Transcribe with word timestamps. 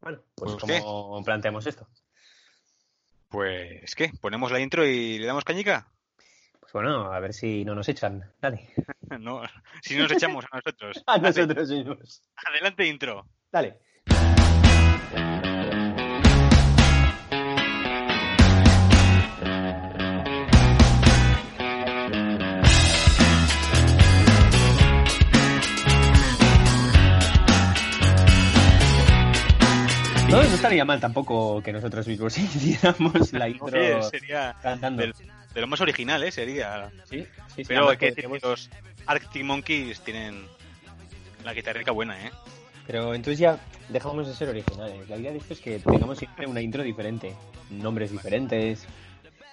Bueno, 0.00 0.22
pues, 0.34 0.52
Pues, 0.52 0.64
¿qué? 0.64 0.80
¿cómo 0.80 1.22
planteamos 1.24 1.66
esto? 1.66 1.88
Pues, 3.28 3.94
¿qué? 3.94 4.10
¿Ponemos 4.20 4.50
la 4.50 4.60
intro 4.60 4.84
y 4.84 5.18
le 5.18 5.26
damos 5.26 5.44
cañica? 5.44 5.88
Pues 6.58 6.72
bueno, 6.72 7.12
a 7.12 7.20
ver 7.20 7.32
si 7.32 7.64
no 7.64 7.74
nos 7.74 7.88
echan. 7.88 8.32
Dale. 8.40 8.68
No, 9.18 9.42
si 9.82 9.96
nos 9.96 10.12
echamos 10.12 10.44
a 10.52 10.58
nosotros. 10.58 11.02
A 11.08 11.18
nosotros 11.18 11.68
mismos. 11.68 12.22
Adelante, 12.46 12.86
intro. 12.86 13.26
Dale. 13.50 13.80
No, 30.30 30.36
no 30.36 30.42
estaría 30.54 30.84
mal 30.84 31.00
tampoco 31.00 31.60
que 31.62 31.72
nosotros 31.72 32.06
mismos 32.06 32.38
hiciéramos 32.38 33.32
la 33.32 33.48
intro 33.48 33.66
Oye, 33.66 34.02
sería 34.04 34.54
cantando. 34.62 35.02
del- 35.02 35.14
de 35.54 35.60
lo 35.60 35.66
más 35.66 35.80
original, 35.80 36.22
¿eh? 36.22 36.30
Sería. 36.30 36.90
Sí, 37.10 37.22
sí, 37.22 37.26
sí, 37.56 37.62
Pero 37.66 37.88
hay 37.88 37.96
que 37.96 38.06
decir 38.06 38.22
que 38.24 38.28
podríamos- 38.28 38.68
los 38.68 38.70
Arctic 39.06 39.42
Monkeys 39.42 40.00
tienen 40.02 40.46
la 41.44 41.52
guitarrica 41.52 41.90
buena, 41.90 42.24
¿eh? 42.24 42.30
Pero 42.86 43.14
entonces 43.14 43.40
ya 43.40 43.58
dejamos 43.88 44.28
de 44.28 44.34
ser 44.34 44.48
originales. 44.48 45.08
La 45.08 45.16
idea 45.16 45.32
de 45.32 45.38
esto 45.38 45.54
es 45.54 45.60
que 45.60 45.80
tengamos 45.80 46.18
siempre 46.18 46.46
una 46.46 46.60
intro 46.60 46.84
diferente, 46.84 47.34
nombres 47.70 48.12
diferentes. 48.12 48.86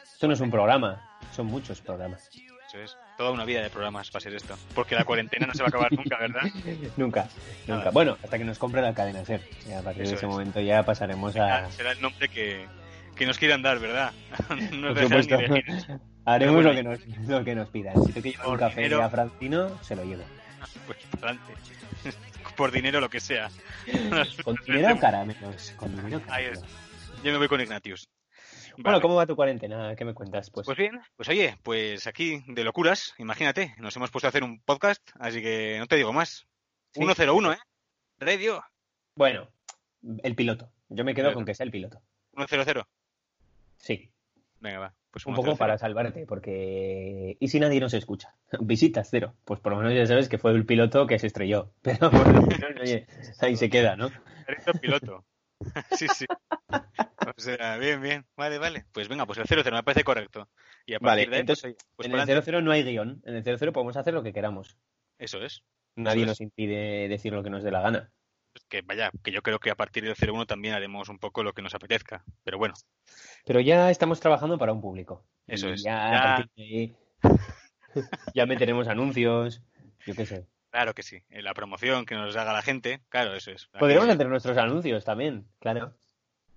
Esto 0.04 0.28
no 0.28 0.34
es 0.34 0.40
un 0.40 0.52
programa, 0.52 1.18
son 1.36 1.48
muchos 1.48 1.82
programas. 1.82 2.30
Eso 2.68 2.80
es. 2.80 2.98
Toda 3.18 3.32
una 3.32 3.46
vida 3.46 3.62
de 3.62 3.70
programas 3.70 4.12
va 4.14 4.18
a 4.18 4.22
ser 4.22 4.34
esto. 4.34 4.58
Porque 4.76 4.96
la 4.96 5.06
cuarentena 5.06 5.48
no 5.48 5.54
se 5.54 5.60
va 5.60 5.68
a 5.68 5.70
acabar 5.70 5.92
nunca, 5.94 6.18
¿verdad? 6.18 6.42
nunca, 6.98 7.30
nunca. 7.66 7.90
Bueno, 7.92 8.18
hasta 8.24 8.38
que 8.38 8.44
nos 8.44 8.58
compre 8.60 8.82
la 8.82 8.94
cadena 8.94 9.24
SER. 9.24 9.42
Y 9.68 9.72
a 9.72 9.82
partir 9.82 10.04
Eso 10.04 10.12
de 10.12 10.18
ese 10.18 10.26
es. 10.26 10.32
momento 10.32 10.60
ya 10.60 10.84
pasaremos 10.84 11.36
a... 11.38 11.70
Será 11.72 11.92
el 11.94 12.02
nombre 12.02 12.28
que, 12.28 12.66
que 13.16 13.26
nos 13.26 13.38
quieran 13.38 13.62
dar, 13.62 13.80
¿verdad? 13.80 14.12
No 14.74 14.94
Por 14.94 15.04
supuesto. 15.04 15.38
ni. 15.38 15.64
Haremos 16.26 16.62
lo 16.62 16.74
que, 16.74 16.84
nos, 16.84 17.00
lo 17.26 17.44
que 17.46 17.56
nos 17.56 17.70
pidan. 17.70 18.04
Si 18.04 18.12
que 18.12 18.22
llevar 18.22 18.48
un 18.50 18.58
café 18.58 18.82
dinero. 18.82 19.02
a 19.02 19.10
Francino, 19.10 19.82
se 19.82 19.96
lo 19.96 20.04
llevo. 20.04 20.24
Pues 20.86 21.00
para 21.20 21.32
adelante. 21.32 21.54
Por 22.58 22.72
dinero, 22.72 23.00
lo 23.00 23.10
que 23.10 23.20
sea. 23.22 23.50
Con 24.44 24.58
dinero 24.66 24.96
o 24.96 25.00
caramelos. 25.00 25.74
Con 25.78 25.96
dinero 25.96 26.22
caramelos. 26.26 26.64
Yo 27.24 27.32
me 27.32 27.38
voy 27.38 27.48
con 27.48 27.62
Ignatius. 27.62 28.10
Bueno, 28.78 28.98
Vale. 28.98 29.02
¿cómo 29.02 29.16
va 29.16 29.26
tu 29.26 29.36
cuarentena? 29.36 29.96
¿Qué 29.96 30.06
me 30.06 30.14
cuentas? 30.14 30.52
Pues, 30.52 30.66
Pues 30.66 30.78
bien, 30.78 31.02
pues 31.16 31.28
oye, 31.30 31.58
pues 31.64 32.06
aquí 32.06 32.44
de 32.48 32.64
locuras, 32.64 33.16
imagínate, 33.18 33.74
nos 33.80 33.96
hemos 33.96 34.12
puesto 34.12 34.28
a 34.28 34.30
hacer 34.30 34.44
un 34.44 34.60
podcast, 34.62 35.02
así 35.20 35.42
que 35.42 35.78
no 35.80 35.88
te 35.88 35.96
digo 35.96 36.14
más. 36.14 36.48
Sí. 36.92 37.02
101, 37.04 37.54
¿eh? 37.54 37.58
Radio, 38.20 38.64
bueno, 39.16 39.50
el 40.22 40.36
piloto. 40.36 40.70
Yo 40.90 41.04
me 41.04 41.16
quedo 41.16 41.34
con 41.34 41.44
que 41.44 41.56
sea 41.56 41.66
el 41.66 41.72
piloto. 41.72 42.02
100. 42.36 42.84
Sí, 43.78 44.12
Venga, 44.60 44.80
va. 44.80 44.94
Pues 45.10 45.26
un 45.26 45.34
100. 45.34 45.46
poco 45.46 45.58
para 45.58 45.80
salvarte, 45.80 46.28
porque... 46.28 47.36
¿Y 47.40 47.48
si 47.48 47.60
nadie 47.60 47.80
nos 47.80 47.96
escucha? 47.96 48.36
Visitas 48.62 49.08
cero. 49.10 49.34
Pues 49.44 49.60
por 49.60 49.72
lo 49.72 49.80
menos 49.80 49.96
ya 49.96 50.06
sabes 50.06 50.30
que 50.30 50.38
fue 50.38 50.52
el 50.52 50.66
piloto 50.68 51.08
que 51.08 51.18
se 51.18 51.28
estrelló. 51.28 51.72
Pero 51.82 52.12
por 52.12 52.28
lo 52.28 52.42
menos, 52.44 52.80
oye, 52.80 53.08
ahí 53.42 53.56
se 53.56 53.70
queda, 53.72 53.96
¿no? 53.96 54.10
Directo 54.48 54.74
piloto. 54.74 55.26
sí, 55.92 56.08
sí. 56.14 56.26
O 56.70 57.40
sea, 57.42 57.78
bien, 57.78 58.02
bien. 58.02 58.26
Vale, 58.36 58.58
vale. 58.58 58.86
Pues 58.92 59.08
venga, 59.08 59.26
pues 59.26 59.40
el 59.40 59.48
00 59.48 59.76
me 59.76 59.84
parece 59.84 60.04
correcto. 60.04 60.50
Y 60.86 60.94
a 60.94 61.00
Vale, 61.00 61.28
de 61.28 61.36
ahí, 61.36 61.42
entonces, 61.42 61.74
pues, 61.76 61.86
pues 61.96 62.06
en 62.08 62.14
el 62.14 62.20
adelante. 62.22 62.46
00 62.46 62.62
no 62.62 62.72
hay 62.72 62.84
guion. 62.84 63.22
En 63.26 63.36
el 63.36 63.44
00 63.44 63.74
podemos 63.74 63.98
hacer 63.98 64.14
lo 64.14 64.24
que 64.24 64.34
queramos. 64.34 64.78
Eso 65.18 65.44
es. 65.44 65.64
Nadie 65.96 66.22
Eso 66.22 66.28
nos 66.32 66.42
impide 66.42 67.08
decir 67.08 67.34
lo 67.34 67.44
que 67.44 67.50
nos 67.50 67.64
dé 67.64 67.72
la 67.72 67.82
gana. 67.82 68.12
Que 68.70 68.82
vaya, 68.82 69.12
que 69.24 69.32
yo 69.32 69.42
creo 69.42 69.60
que 69.60 69.70
a 69.70 69.76
partir 69.76 70.04
del 70.04 70.16
01 70.16 70.46
también 70.46 70.74
haremos 70.74 71.10
un 71.10 71.20
poco 71.20 71.44
lo 71.44 71.54
que 71.54 71.62
nos 71.62 71.76
apetezca. 71.76 72.24
Pero 72.44 72.58
bueno, 72.58 72.74
Pero 73.46 73.60
ya 73.60 73.92
estamos 73.92 74.20
trabajando 74.20 74.58
para 74.58 74.74
un 74.74 74.82
público. 74.82 75.26
Eso 75.48 75.70
Y 75.70 75.74
es. 75.74 75.84
Ya, 75.84 76.12
Ya- 76.12 76.18
a 76.18 76.24
partir 76.38 76.52
de 76.56 76.64
ahí, 76.64 76.96
ya 78.36 78.46
meteremos 78.46 78.88
anuncios, 78.88 79.62
yo 80.06 80.16
qué 80.16 80.26
sé. 80.26 80.48
Claro 80.78 80.94
que 80.94 81.02
sí. 81.02 81.24
En 81.30 81.44
la 81.44 81.56
promoción 81.56 82.06
que 82.06 82.14
nos 82.14 82.36
haga 82.36 82.54
la 82.54 82.62
gente, 82.62 83.02
claro, 83.10 83.34
eso 83.34 83.50
es. 83.52 83.66
Podríamos 83.80 84.10
hacer 84.10 84.28
nuestros 84.30 84.56
anuncios 84.58 85.04
también, 85.04 85.48
claro. 85.60 85.96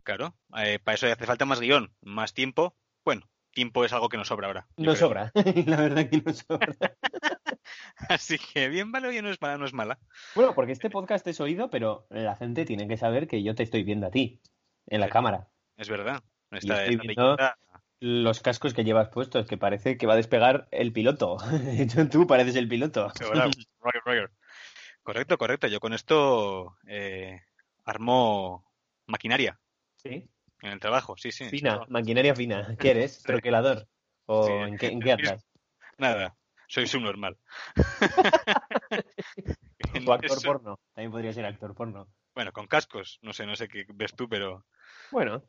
Claro, 0.02 0.34
eh, 0.58 0.78
para 0.82 0.94
eso 0.96 1.06
hace 1.06 1.24
falta 1.24 1.46
más 1.46 1.58
guion, 1.60 1.94
más 2.02 2.34
tiempo. 2.34 2.76
Bueno, 3.02 3.22
tiempo 3.50 3.82
es 3.84 3.92
algo 3.94 4.08
que 4.10 4.18
nos 4.18 4.28
sobra 4.28 4.48
ahora. 4.48 4.66
Nos 4.76 4.98
sobra, 4.98 5.32
la 5.66 5.76
verdad 5.76 6.08
que 6.10 6.20
nos 6.20 6.38
sobra. 6.38 6.74
Así 8.10 8.38
que 8.38 8.68
bien, 8.68 8.92
vale, 8.92 9.08
oye, 9.08 9.22
no 9.22 9.30
es 9.30 9.40
mala, 9.40 9.56
no 9.56 9.64
es 9.64 9.72
mala. 9.72 9.98
Bueno, 10.34 10.54
porque 10.54 10.72
este 10.72 10.90
podcast 10.90 11.26
es 11.26 11.40
oído, 11.40 11.70
pero 11.70 12.06
la 12.10 12.36
gente 12.36 12.64
tiene 12.64 12.88
que 12.88 12.96
saber 12.98 13.26
que 13.26 13.42
yo 13.42 13.54
te 13.54 13.62
estoy 13.62 13.84
viendo 13.84 14.06
a 14.06 14.10
ti, 14.10 14.40
en 14.86 15.00
la 15.00 15.06
Sí. 15.06 15.12
cámara. 15.12 15.48
Es 15.76 15.88
verdad. 15.88 16.22
Estoy 16.50 16.96
viendo- 16.96 17.36
belleza- 17.36 17.56
Los 18.00 18.40
cascos 18.40 18.72
que 18.72 18.84
llevas 18.84 19.08
puestos, 19.10 19.46
que 19.46 19.58
parece 19.58 19.98
que 19.98 20.06
va 20.06 20.14
a 20.14 20.16
despegar 20.16 20.68
el 20.70 20.92
piloto. 20.92 21.36
Tú 22.10 22.26
pareces 22.26 22.56
el 22.56 22.68
piloto. 22.68 23.12
Roger, 23.20 23.50
Roger, 23.80 24.02
Roger. 24.04 24.30
Correcto, 25.02 25.36
correcto. 25.38 25.66
Yo 25.66 25.80
con 25.80 25.92
esto 25.92 26.76
eh, 26.86 27.40
armo 27.84 28.64
maquinaria 29.06 29.58
Sí. 29.96 30.28
en 30.62 30.72
el 30.72 30.80
trabajo, 30.80 31.16
sí, 31.18 31.30
sí. 31.30 31.48
Fina, 31.50 31.84
maquinaria 31.88 32.34
fina. 32.34 32.74
¿Qué 32.78 32.92
eres? 32.92 33.22
¿Troquelador? 33.22 33.86
¿O 34.26 34.46
Sí. 34.46 34.52
en 34.52 34.78
qué, 34.78 34.86
en 34.88 35.00
qué 35.00 35.12
andas? 35.12 35.46
Nada, 35.98 36.36
soy 36.68 36.86
subnormal. 36.86 37.36
O 40.06 40.12
actor 40.12 40.30
Eso- 40.30 40.40
porno. 40.46 40.80
También 40.94 41.10
podría 41.12 41.32
ser 41.32 41.44
actor 41.44 41.74
porno. 41.74 42.08
Bueno, 42.34 42.52
con 42.52 42.66
cascos, 42.66 43.18
no 43.22 43.32
sé, 43.32 43.44
no 43.46 43.56
sé 43.56 43.68
qué 43.68 43.84
ves 43.92 44.14
tú, 44.14 44.28
pero 44.28 44.64
Bueno, 45.10 45.42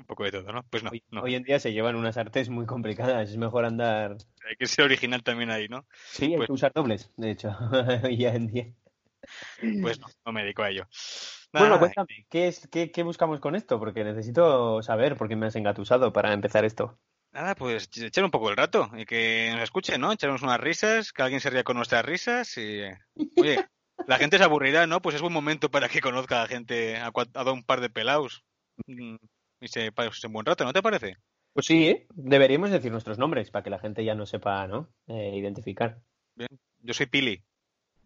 un 0.00 0.06
poco 0.06 0.24
de 0.24 0.32
todo, 0.32 0.52
¿no? 0.52 0.62
Pues 0.64 0.82
no, 0.82 0.90
hoy, 0.90 1.02
no. 1.10 1.22
hoy 1.22 1.34
en 1.34 1.42
día 1.44 1.60
se 1.60 1.72
llevan 1.72 1.96
unas 1.96 2.16
artes 2.16 2.48
muy 2.48 2.66
complicadas. 2.66 3.30
Es 3.30 3.36
mejor 3.36 3.64
andar. 3.64 4.16
Hay 4.48 4.56
que 4.56 4.66
ser 4.66 4.84
original 4.86 5.22
también 5.22 5.50
ahí, 5.50 5.68
¿no? 5.68 5.86
Sí, 6.10 6.26
hay 6.26 6.36
Pues- 6.36 6.46
que 6.48 6.52
usar 6.52 6.72
dobles, 6.74 7.10
de 7.16 7.30
hecho, 7.30 7.50
hoy 8.04 8.24
en 8.24 8.46
día. 8.48 8.66
Pues 9.82 10.00
no, 10.00 10.06
no 10.24 10.32
me 10.32 10.42
dedico 10.42 10.62
a 10.62 10.70
ello. 10.70 10.86
Nada, 11.52 11.66
Bueno, 11.66 11.78
cuéntame, 11.78 12.26
¿qué, 12.30 12.48
es, 12.48 12.68
qué, 12.68 12.90
¿qué 12.90 13.02
buscamos 13.02 13.40
con 13.40 13.54
esto? 13.54 13.78
Porque 13.78 14.04
necesito 14.04 14.82
saber 14.82 15.16
por 15.16 15.28
qué 15.28 15.36
me 15.36 15.46
has 15.46 15.56
engatusado 15.56 16.12
para 16.12 16.32
empezar 16.32 16.64
esto. 16.64 16.98
Nada, 17.32 17.54
pues 17.54 17.88
echar 17.96 18.24
un 18.24 18.30
poco 18.30 18.50
el 18.50 18.56
rato 18.56 18.90
y 18.96 19.04
que 19.04 19.50
nos 19.52 19.62
escuchen, 19.62 20.00
¿no? 20.00 20.12
Echarnos 20.12 20.42
unas 20.42 20.58
risas, 20.60 21.12
que 21.12 21.22
alguien 21.22 21.40
se 21.40 21.50
ría 21.50 21.62
con 21.64 21.76
nuestras 21.76 22.04
risas 22.04 22.56
y... 22.56 22.82
Oye, 23.40 23.68
la 24.06 24.18
gente 24.18 24.38
se 24.38 24.44
aburrirá, 24.44 24.86
¿no? 24.86 25.00
Pues 25.02 25.14
es 25.16 25.22
buen 25.22 25.32
momento 25.32 25.70
para 25.70 25.88
que 25.88 26.00
conozca 26.00 26.42
a 26.42 26.48
gente, 26.48 26.96
a, 26.96 27.12
a 27.34 27.52
un 27.52 27.62
par 27.62 27.80
de 27.80 27.90
pelados 27.90 28.42
mm, 28.86 29.16
y 29.60 29.68
se 29.68 29.92
pase 29.92 30.26
un 30.26 30.32
buen 30.32 30.46
rato, 30.46 30.64
¿no 30.64 30.72
te 30.72 30.82
parece? 30.82 31.16
Pues 31.52 31.66
sí, 31.66 31.88
¿eh? 31.88 32.06
deberíamos 32.14 32.70
decir 32.70 32.92
nuestros 32.92 33.18
nombres 33.18 33.50
para 33.50 33.62
que 33.62 33.70
la 33.70 33.78
gente 33.78 34.04
ya 34.04 34.14
no 34.14 34.24
sepa, 34.26 34.66
¿no? 34.66 34.88
Eh, 35.08 35.32
identificar. 35.36 36.00
Yo 36.80 36.94
soy 36.94 37.06
Pili, 37.06 37.42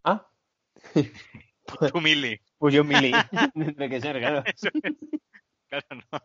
Ah, 0.03 0.27
tú 1.91 2.01
Mili. 2.01 2.39
pues 2.57 2.73
yo 2.73 2.83
Mili. 2.83 3.11
Tendré 3.53 3.89
que 3.89 4.01
ser, 4.01 4.19
claro. 4.19 4.43
Es. 4.45 4.61
Claro, 5.67 5.85
no. 6.11 6.19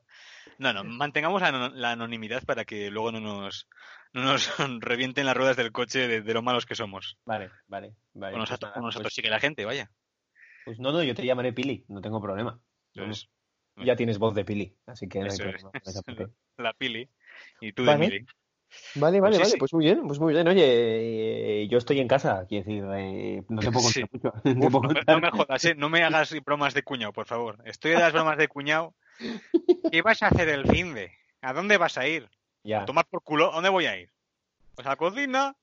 No, 0.58 0.72
no, 0.74 0.84
mantengamos 0.84 1.40
la, 1.40 1.48
ano- 1.48 1.68
la 1.70 1.92
anonimidad 1.92 2.44
para 2.44 2.64
que 2.66 2.90
luego 2.90 3.10
no 3.12 3.20
nos, 3.20 3.66
no 4.12 4.22
nos 4.22 4.50
revienten 4.80 5.24
las 5.24 5.36
ruedas 5.36 5.56
del 5.56 5.72
coche 5.72 6.06
de, 6.06 6.20
de 6.20 6.34
lo 6.34 6.42
malos 6.42 6.66
que 6.66 6.74
somos. 6.74 7.16
Vale, 7.24 7.50
vale, 7.66 7.94
vale. 8.12 8.34
O 8.36 8.38
nos, 8.38 8.50
pues 8.50 8.96
pues- 9.00 9.24
la 9.30 9.40
gente, 9.40 9.64
vaya. 9.64 9.90
Pues 10.66 10.78
no, 10.78 10.92
no, 10.92 11.02
yo 11.02 11.14
te 11.14 11.24
llamaré 11.24 11.52
Pili, 11.54 11.84
no 11.88 12.00
tengo 12.02 12.20
problema. 12.20 12.60
Entonces, 12.94 13.30
Ya 13.84 13.96
tienes 13.96 14.18
voz 14.18 14.34
de 14.34 14.44
Pili, 14.44 14.74
así 14.86 15.08
que 15.08 15.20
no 15.20 15.30
hay 15.30 15.38
problema. 15.38 15.70
la 16.58 16.72
Pili 16.74 17.08
y 17.60 17.72
tú 17.72 17.84
Vale. 17.84 17.98
de 17.98 18.10
Mili. 18.10 18.26
Vale, 18.94 19.20
vale, 19.20 19.20
Pues 19.20 19.36
sí, 19.36 19.42
vale, 19.42 19.52
sí. 19.52 19.58
pues 19.58 19.72
muy 19.74 19.84
bien, 19.84 20.06
pues 20.06 20.20
muy 20.20 20.32
bien. 20.32 20.46
Oye, 20.46 21.62
eh, 21.62 21.68
yo 21.68 21.78
estoy 21.78 21.98
en 22.00 22.06
casa, 22.08 22.46
quiero 22.48 22.64
decir, 22.64 22.84
eh, 22.96 23.42
no 23.48 23.60
te 23.62 23.70
puedo 23.70 23.88
Sí. 23.90 24.02
mucho. 24.02 24.32
Te 24.44 24.54
Uf, 24.54 24.70
puedo 24.72 24.82
no, 24.82 24.88
me, 24.88 24.94
contar- 24.94 25.14
no 25.16 25.20
me 25.20 25.30
jodas, 25.30 25.64
¿eh? 25.64 25.74
No 25.74 25.88
me 25.88 26.02
hagas 26.04 26.32
bromas 26.44 26.74
de 26.74 26.82
cuñado, 26.82 27.12
por 27.12 27.26
favor. 27.26 27.58
Estoy 27.64 27.92
de 27.92 27.98
las 27.98 28.12
bromas 28.12 28.38
de 28.38 28.48
cuñado. 28.48 28.94
¿Qué 29.90 30.02
vas 30.04 30.22
a 30.22 30.28
hacer 30.28 30.48
el 30.48 30.66
fin 30.66 30.94
de? 30.94 31.12
¿A 31.42 31.52
dónde 31.52 31.76
vas 31.78 31.98
a 31.98 32.06
ir? 32.06 32.28
Ya, 32.62 32.82
¿A 32.82 32.84
tomar 32.86 33.06
por 33.06 33.22
culo? 33.22 33.50
¿A 33.50 33.54
dónde 33.54 33.70
voy 33.70 33.86
a 33.86 33.98
ir? 33.98 34.12
Pues 34.74 34.86
a 34.86 34.90
la 34.90 34.96
cocina. 34.96 35.56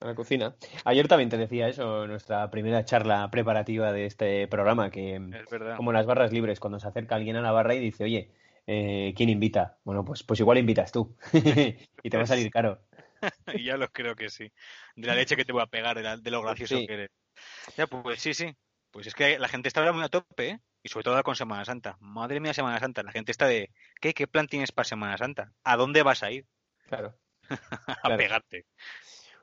A 0.00 0.06
la 0.06 0.14
cocina. 0.14 0.54
Ayer 0.84 1.08
también 1.08 1.28
te 1.28 1.36
decía 1.36 1.68
eso, 1.68 2.06
nuestra 2.06 2.50
primera 2.50 2.84
charla 2.84 3.30
preparativa 3.30 3.92
de 3.92 4.06
este 4.06 4.46
programa, 4.48 4.90
que 4.90 5.16
Es 5.16 5.50
verdad. 5.50 5.76
como 5.76 5.92
las 5.92 6.06
barras 6.06 6.32
libres, 6.32 6.60
cuando 6.60 6.78
se 6.78 6.86
acerca 6.88 7.16
alguien 7.16 7.36
a 7.36 7.40
la 7.42 7.50
barra 7.52 7.74
y 7.74 7.80
dice, 7.80 8.04
oye, 8.04 8.30
eh, 8.66 9.12
¿quién 9.16 9.28
invita? 9.28 9.78
Bueno, 9.84 10.04
pues, 10.04 10.22
pues 10.22 10.38
igual 10.40 10.58
invitas 10.58 10.92
tú. 10.92 11.16
y 12.02 12.10
te 12.10 12.16
va 12.16 12.22
a 12.22 12.26
salir 12.26 12.50
caro. 12.50 12.80
Ya 13.60 13.76
lo 13.76 13.88
creo 13.90 14.14
que 14.14 14.28
sí. 14.30 14.52
De 14.94 15.08
la 15.08 15.16
leche 15.16 15.34
que 15.34 15.44
te 15.44 15.52
voy 15.52 15.62
a 15.62 15.66
pegar, 15.66 15.96
de, 15.96 16.04
la- 16.04 16.16
de 16.16 16.30
lo 16.30 16.40
gracioso 16.42 16.76
Sí. 16.76 16.86
que 16.86 16.92
eres. 16.94 17.10
Ya, 17.76 17.88
pues 17.88 18.20
sí, 18.20 18.32
sí. 18.32 18.54
Pues 18.92 19.08
es 19.08 19.14
que 19.14 19.38
la 19.40 19.48
gente 19.48 19.66
está 19.66 19.80
ahora 19.80 19.92
muy 19.92 20.04
a 20.04 20.08
tope, 20.08 20.50
¿eh? 20.50 20.60
Y 20.84 20.88
sobre 20.88 21.02
todo 21.04 21.20
con 21.24 21.34
Semana 21.34 21.64
Santa. 21.64 21.96
Madre 21.98 22.38
mía, 22.38 22.54
Semana 22.54 22.78
Santa. 22.78 23.02
La 23.02 23.10
gente 23.10 23.32
está 23.32 23.46
de, 23.46 23.72
¿qué? 24.00 24.14
¿Qué 24.14 24.28
plan 24.28 24.46
tienes 24.46 24.70
para 24.70 24.84
Semana 24.84 25.18
Santa? 25.18 25.52
¿A 25.64 25.76
dónde 25.76 26.04
vas 26.04 26.22
a 26.22 26.30
ir? 26.30 26.46
Claro. 26.86 27.18
A 27.88 27.94
Claro. 28.02 28.16
pegarte. 28.16 28.66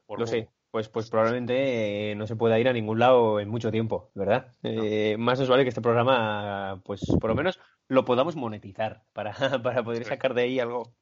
Por 0.06 0.20
Lo 0.20 0.28
sé. 0.28 0.50
pues, 0.72 0.90
pues 0.90 1.10
probablemente 1.10 2.12
eh, 2.12 2.16
no 2.16 2.28
se 2.28 2.36
pueda 2.36 2.60
ir 2.60 2.68
a 2.68 2.74
ningún 2.74 3.00
lado 3.00 3.40
en 3.40 3.50
mucho 3.50 3.72
tiempo, 3.72 4.12
¿verdad? 4.14 4.54
Eh, 4.64 5.16
más 5.18 5.40
nos 5.40 5.50
vale 5.50 5.64
que 5.64 5.70
este 5.70 5.82
programa, 5.82 6.82
pues 6.84 7.02
por 7.20 7.30
lo 7.30 7.36
menos 7.36 7.60
lo 7.88 8.06
podamos 8.06 8.36
monetizar 8.36 9.04
para, 9.14 9.34
para 9.64 9.84
poder 9.84 10.06
sacar 10.06 10.34
de 10.34 10.44
ahí 10.44 10.60
algo. 10.60 10.94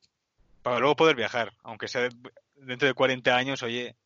Para 0.61 0.79
luego 0.79 0.95
poder 0.95 1.15
viajar, 1.15 1.53
aunque 1.63 1.88
sea 1.88 2.07
dentro 2.55 2.88
de 2.88 2.94
40 2.94 3.35
años, 3.35 3.63
oye, 3.63 3.97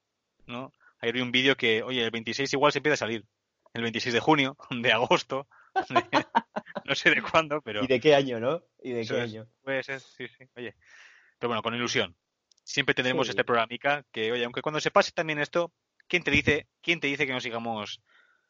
¿no? 0.47 0.73
Ayer 0.99 1.15
vi 1.15 1.21
un 1.21 1.31
vídeo 1.31 1.55
que, 1.55 1.83
oye, 1.83 2.03
el 2.03 2.11
26 2.11 2.51
igual 2.53 2.71
se 2.71 2.79
empieza 2.79 2.95
a 2.95 2.97
salir. 2.97 3.25
El 3.73 3.83
26 3.83 4.13
de 4.13 4.19
junio, 4.19 4.57
de 4.71 4.91
agosto, 4.91 5.47
no 6.85 6.95
sé 6.95 7.11
de 7.11 7.21
cuándo, 7.21 7.61
pero... 7.61 7.83
¿Y 7.83 7.87
de 7.87 7.99
qué 7.99 8.15
año, 8.15 8.39
no? 8.39 8.63
¿Y 8.81 8.93
de 8.93 9.05
qué 9.05 9.21
año? 9.21 9.47
Puede 9.61 9.83
ser, 9.83 9.99
sí, 9.99 10.27
sí, 10.27 10.45
oye. 10.55 10.75
Pero 11.37 11.49
bueno, 11.49 11.61
con 11.61 11.75
ilusión 11.75 12.15
siempre 12.67 12.93
tendremos 12.93 13.29
este 13.29 13.45
programica 13.45 14.03
que, 14.11 14.31
oye, 14.31 14.43
aunque 14.43 14.61
cuando 14.61 14.81
se 14.81 14.91
pase 14.91 15.11
también 15.13 15.39
esto, 15.39 15.71
¿quién 16.07 16.23
te 16.23 16.31
dice, 16.31 16.67
quién 16.81 16.99
te 16.99 17.07
dice 17.07 17.25
que 17.25 17.31
no 17.31 17.39
sigamos, 17.39 18.01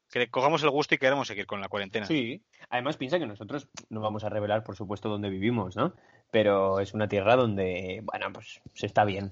que 0.09 0.29
cojamos 0.29 0.63
el 0.63 0.71
gusto 0.71 0.95
y 0.95 0.97
queremos 0.97 1.27
seguir 1.27 1.45
con 1.45 1.61
la 1.61 1.69
cuarentena? 1.69 2.07
Sí, 2.07 2.43
además 2.69 2.97
piensa 2.97 3.19
que 3.19 3.27
nosotros 3.27 3.69
no 3.89 4.01
vamos 4.01 4.23
a 4.23 4.29
revelar, 4.29 4.63
por 4.63 4.75
supuesto, 4.75 5.07
dónde 5.07 5.29
vivimos, 5.29 5.75
¿no? 5.75 5.93
Pero 6.31 6.79
es 6.79 6.95
una 6.95 7.07
tierra 7.07 7.35
donde, 7.35 8.01
bueno, 8.03 8.33
pues 8.33 8.59
se 8.73 8.87
está 8.87 9.05
bien. 9.05 9.31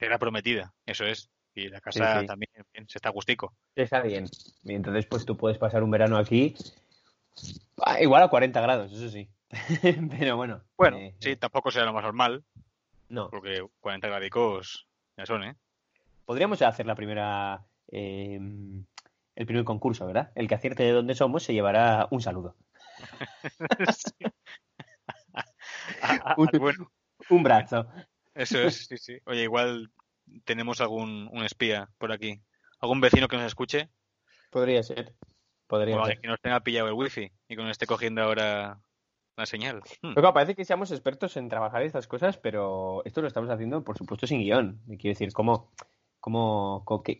Era 0.00 0.18
prometida, 0.18 0.72
eso 0.86 1.04
es. 1.04 1.30
Y 1.54 1.68
la 1.68 1.80
casa 1.80 2.24
también 2.26 2.50
se 2.86 2.98
está 2.98 3.10
gustico. 3.10 3.54
Se 3.74 3.82
está 3.82 4.00
bien. 4.00 4.26
Y 4.64 4.74
entonces, 4.74 5.06
pues 5.06 5.24
tú 5.24 5.36
puedes 5.36 5.58
pasar 5.58 5.82
un 5.82 5.90
verano 5.90 6.18
aquí, 6.18 6.54
ah, 7.82 8.00
igual 8.00 8.22
a 8.22 8.28
40 8.28 8.60
grados, 8.60 8.92
eso 8.92 9.10
sí. 9.10 9.28
Pero 10.18 10.36
bueno. 10.36 10.62
Bueno, 10.76 10.96
eh, 10.98 11.14
sí, 11.20 11.36
tampoco 11.36 11.70
será 11.70 11.84
lo 11.84 11.92
más 11.92 12.02
normal. 12.02 12.44
No. 13.08 13.30
Porque 13.30 13.64
40 13.80 14.08
gradicos 14.08 14.88
ya 15.16 15.26
son, 15.26 15.44
¿eh? 15.44 15.56
Podríamos 16.24 16.60
hacer 16.62 16.86
la 16.86 16.94
primera. 16.94 17.64
Eh, 17.88 18.40
el 19.36 19.46
primer 19.46 19.64
concurso, 19.64 20.06
¿verdad? 20.06 20.32
El 20.34 20.48
que 20.48 20.54
acierte 20.54 20.82
de 20.82 20.92
dónde 20.92 21.14
somos 21.14 21.42
se 21.42 21.52
llevará 21.52 22.08
un 22.10 22.22
saludo. 22.22 22.56
un, 26.36 26.88
un, 27.30 27.42
brazo. 27.42 27.86
Eso 28.34 28.60
es, 28.60 28.86
sí, 28.86 28.96
sí. 28.96 29.18
Oye, 29.26 29.42
igual 29.42 29.90
tenemos 30.44 30.80
algún 30.80 31.28
un 31.32 31.44
espía 31.44 31.88
por 31.98 32.12
aquí. 32.12 32.40
¿Algún 32.80 33.00
vecino 33.00 33.28
que 33.28 33.36
nos 33.36 33.46
escuche? 33.46 33.90
Podría 34.50 34.82
ser. 34.82 35.14
Podría 35.66 36.02
ser. 36.04 36.20
que 36.20 36.28
nos 36.28 36.40
tenga 36.40 36.60
pillado 36.60 36.88
el 36.88 36.94
wifi 36.94 37.30
y 37.48 37.56
que 37.56 37.62
nos 37.62 37.70
esté 37.70 37.86
cogiendo 37.86 38.22
ahora 38.22 38.80
una 39.36 39.46
señal. 39.46 39.82
Hmm. 40.02 40.14
Pero 40.14 40.32
parece 40.32 40.54
que 40.54 40.64
seamos 40.64 40.90
expertos 40.90 41.36
en 41.36 41.48
trabajar 41.48 41.82
estas 41.82 42.06
cosas, 42.06 42.38
pero 42.38 43.04
esto 43.04 43.20
lo 43.20 43.28
estamos 43.28 43.50
haciendo, 43.50 43.84
por 43.84 43.98
supuesto, 43.98 44.26
sin 44.26 44.40
guion. 44.40 44.80
Quiero 44.86 45.14
decir, 45.14 45.32
¿cómo, 45.32 45.70
cómo, 46.20 46.84
que, 47.04 47.18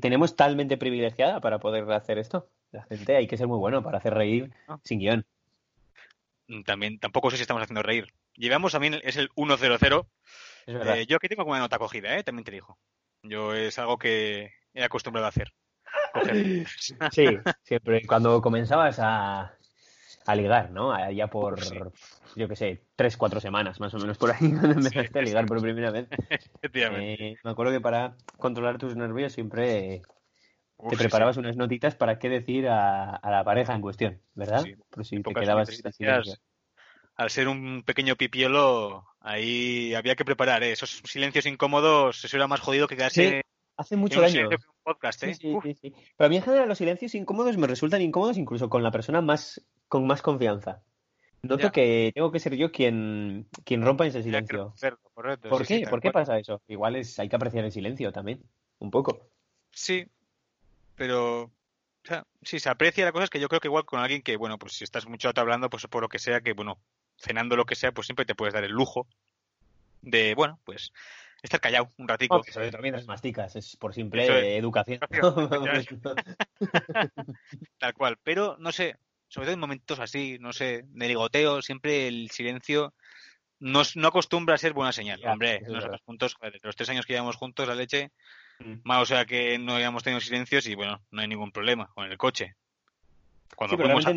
tenemos 0.00 0.36
talmente 0.36 0.76
privilegiada 0.76 1.40
para 1.40 1.58
poder 1.58 1.90
hacer 1.92 2.18
esto? 2.18 2.48
La 2.70 2.84
gente 2.84 3.16
hay 3.16 3.26
que 3.26 3.36
ser 3.36 3.48
muy 3.48 3.58
bueno 3.58 3.82
para 3.82 3.98
hacer 3.98 4.14
reír 4.14 4.52
ah. 4.68 4.78
sin 4.84 5.00
guion. 5.00 5.26
Mm, 6.48 6.62
también, 6.62 6.98
tampoco 6.98 7.30
sé 7.30 7.36
si 7.36 7.42
estamos 7.42 7.62
haciendo 7.62 7.82
reír. 7.82 8.12
Llevamos 8.34 8.72
también, 8.72 9.00
es 9.02 9.16
el 9.16 9.30
1-0-0. 9.30 10.06
Eh, 10.66 11.06
yo 11.08 11.16
aquí 11.16 11.28
tengo 11.28 11.42
como 11.42 11.52
una 11.52 11.60
nota 11.60 11.78
cogida, 11.78 12.16
¿eh? 12.16 12.22
también 12.22 12.44
te 12.44 12.52
digo. 12.52 12.78
Yo 13.22 13.54
es 13.54 13.78
algo 13.78 13.98
que 13.98 14.52
he 14.74 14.84
acostumbrado 14.84 15.26
a 15.26 15.30
hacer. 15.30 15.52
Sí, 17.12 17.26
siempre. 17.62 18.06
Cuando 18.06 18.40
comenzabas 18.40 18.98
a, 19.00 19.56
a 20.26 20.34
ligar, 20.34 20.70
¿no? 20.70 20.92
Allá 20.92 21.28
por, 21.28 21.58
yo 22.34 22.48
qué 22.48 22.56
sé, 22.56 22.82
tres, 22.96 23.16
cuatro 23.16 23.40
semanas, 23.40 23.80
más 23.80 23.94
o 23.94 23.98
menos 23.98 24.18
por 24.18 24.30
ahí, 24.30 24.38
cuando 24.50 24.72
empezaste 24.72 25.18
a 25.18 25.22
ligar 25.22 25.46
por 25.46 25.60
primera 25.60 25.90
vez. 25.90 26.08
Eh, 26.62 27.36
me 27.42 27.50
acuerdo 27.50 27.72
que 27.72 27.80
para 27.80 28.16
controlar 28.36 28.78
tus 28.78 28.96
nervios 28.96 29.32
siempre 29.32 30.02
te 30.90 30.96
preparabas 30.96 31.36
unas 31.36 31.56
notitas 31.56 31.94
para 31.94 32.18
qué 32.18 32.28
decir 32.28 32.68
a, 32.68 33.20
la 33.22 33.44
pareja 33.44 33.74
en 33.74 33.80
cuestión, 33.80 34.20
¿verdad? 34.34 34.64
Por 34.90 35.04
si 35.04 35.22
te 35.22 35.34
quedabas 35.34 35.70
al 37.16 37.30
ser 37.30 37.48
un 37.48 37.82
pequeño 37.82 38.16
pipiolo, 38.16 39.06
ahí 39.20 39.94
había 39.94 40.16
que 40.16 40.24
preparar 40.24 40.62
¿eh? 40.62 40.72
esos 40.72 41.00
silencios 41.04 41.46
incómodos, 41.46 42.22
eso 42.22 42.36
era 42.36 42.46
más 42.46 42.60
jodido 42.60 42.86
que 42.86 42.96
quedarse 42.96 43.42
hace 43.76 43.96
mucho 43.96 44.20
daño. 44.20 44.50
Podcast, 44.86 45.22
¿eh? 45.24 45.34
sí, 45.34 45.56
sí, 45.62 45.74
sí, 45.74 45.94
Pero 46.16 46.26
a 46.26 46.28
mí 46.28 46.36
en 46.36 46.42
general 46.42 46.68
los 46.68 46.78
silencios 46.78 47.14
incómodos 47.16 47.56
me 47.56 47.66
resultan 47.66 48.00
incómodos 48.00 48.38
incluso 48.38 48.70
con 48.70 48.84
la 48.84 48.92
persona 48.92 49.20
más 49.20 49.60
con 49.88 50.06
más 50.06 50.22
confianza. 50.22 50.82
Noto 51.42 51.70
que 51.72 52.12
tengo 52.14 52.32
que 52.32 52.40
ser 52.40 52.56
yo 52.56 52.72
quien, 52.72 53.46
quien 53.64 53.82
rompa 53.82 54.06
ese 54.06 54.22
silencio. 54.22 54.74
¿Por 55.14 55.66
qué? 55.66 55.86
¿Por 55.88 56.00
qué 56.00 56.10
pasa 56.10 56.38
eso? 56.38 56.60
Igual 56.66 56.96
es, 56.96 57.18
hay 57.18 57.28
que 57.28 57.36
apreciar 57.36 57.64
el 57.64 57.72
silencio 57.72 58.12
también, 58.12 58.42
un 58.78 58.90
poco. 58.90 59.28
Sí, 59.70 60.06
pero 60.96 61.42
o 61.42 62.08
sea, 62.08 62.24
sí, 62.42 62.60
se 62.60 62.68
aprecia 62.68 63.04
la 63.04 63.12
cosa 63.12 63.24
es 63.24 63.30
que 63.30 63.40
yo 63.40 63.48
creo 63.48 63.60
que 63.60 63.68
igual 63.68 63.84
con 63.84 64.00
alguien 64.00 64.22
que, 64.22 64.36
bueno, 64.36 64.58
pues 64.58 64.74
si 64.74 64.84
estás 64.84 65.08
mucho 65.08 65.28
rato 65.28 65.40
hablando, 65.40 65.68
pues 65.68 65.86
por 65.88 66.02
lo 66.02 66.08
que 66.08 66.20
sea, 66.20 66.40
que 66.40 66.52
bueno, 66.52 66.78
cenando 67.16 67.56
lo 67.56 67.64
que 67.64 67.74
sea, 67.74 67.92
pues 67.92 68.06
siempre 68.06 68.24
te 68.24 68.34
puedes 68.34 68.54
dar 68.54 68.64
el 68.64 68.72
lujo 68.72 69.06
de, 70.02 70.34
bueno, 70.34 70.60
pues 70.64 70.92
estar 71.46 71.60
callado 71.60 71.90
un 71.98 72.08
ratico. 72.08 72.36
Oh, 72.36 72.70
también 72.70 72.96
masticas, 73.06 73.56
es 73.56 73.76
por 73.76 73.94
simple 73.94 74.56
educación. 74.56 75.00
Tal 77.78 77.94
cual, 77.94 78.18
pero 78.22 78.56
no 78.58 78.72
sé, 78.72 78.96
sobre 79.28 79.46
todo 79.46 79.54
en 79.54 79.60
momentos 79.60 80.00
así, 80.00 80.38
no 80.40 80.52
sé, 80.52 80.84
de 80.86 81.08
ligoteo, 81.08 81.62
siempre 81.62 82.08
el 82.08 82.30
silencio 82.30 82.94
no, 83.58 83.82
no 83.94 84.08
acostumbra 84.08 84.54
a 84.54 84.58
ser 84.58 84.72
buena 84.72 84.92
señal. 84.92 85.20
Hombre, 85.24 85.62
los, 85.66 86.00
puntos, 86.02 86.36
los 86.62 86.76
tres 86.76 86.88
años 86.90 87.06
que 87.06 87.14
llevamos 87.14 87.36
juntos, 87.36 87.66
la 87.66 87.74
leche, 87.74 88.12
mm. 88.58 88.74
más 88.84 89.02
o 89.02 89.06
sea 89.06 89.24
que 89.24 89.58
no 89.58 89.74
habíamos 89.74 90.02
tenido 90.02 90.20
silencios 90.20 90.66
y 90.66 90.74
bueno, 90.74 91.02
no 91.10 91.22
hay 91.22 91.28
ningún 91.28 91.52
problema 91.52 91.88
con 91.94 92.10
el 92.10 92.18
coche. 92.18 92.56
Cuando 93.54 93.76
fuimos 93.76 94.06
a, 94.06 94.12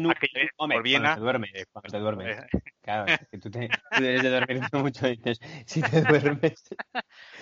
por 0.67 0.83
Viena... 0.83 1.15
te 1.15 1.21
duermes, 1.21 1.51
cuando 1.71 1.89
te 1.89 1.99
duermes. 1.99 2.37
Claro, 2.81 3.05
que 3.29 3.37
tú, 3.37 3.51
te, 3.51 3.67
tú 3.67 4.01
debes 4.01 4.23
de 4.23 4.29
dormir 4.29 4.61
mucho, 4.73 5.07
dices, 5.07 5.39
si 5.67 5.81
te 5.81 6.01
duermes... 6.01 6.63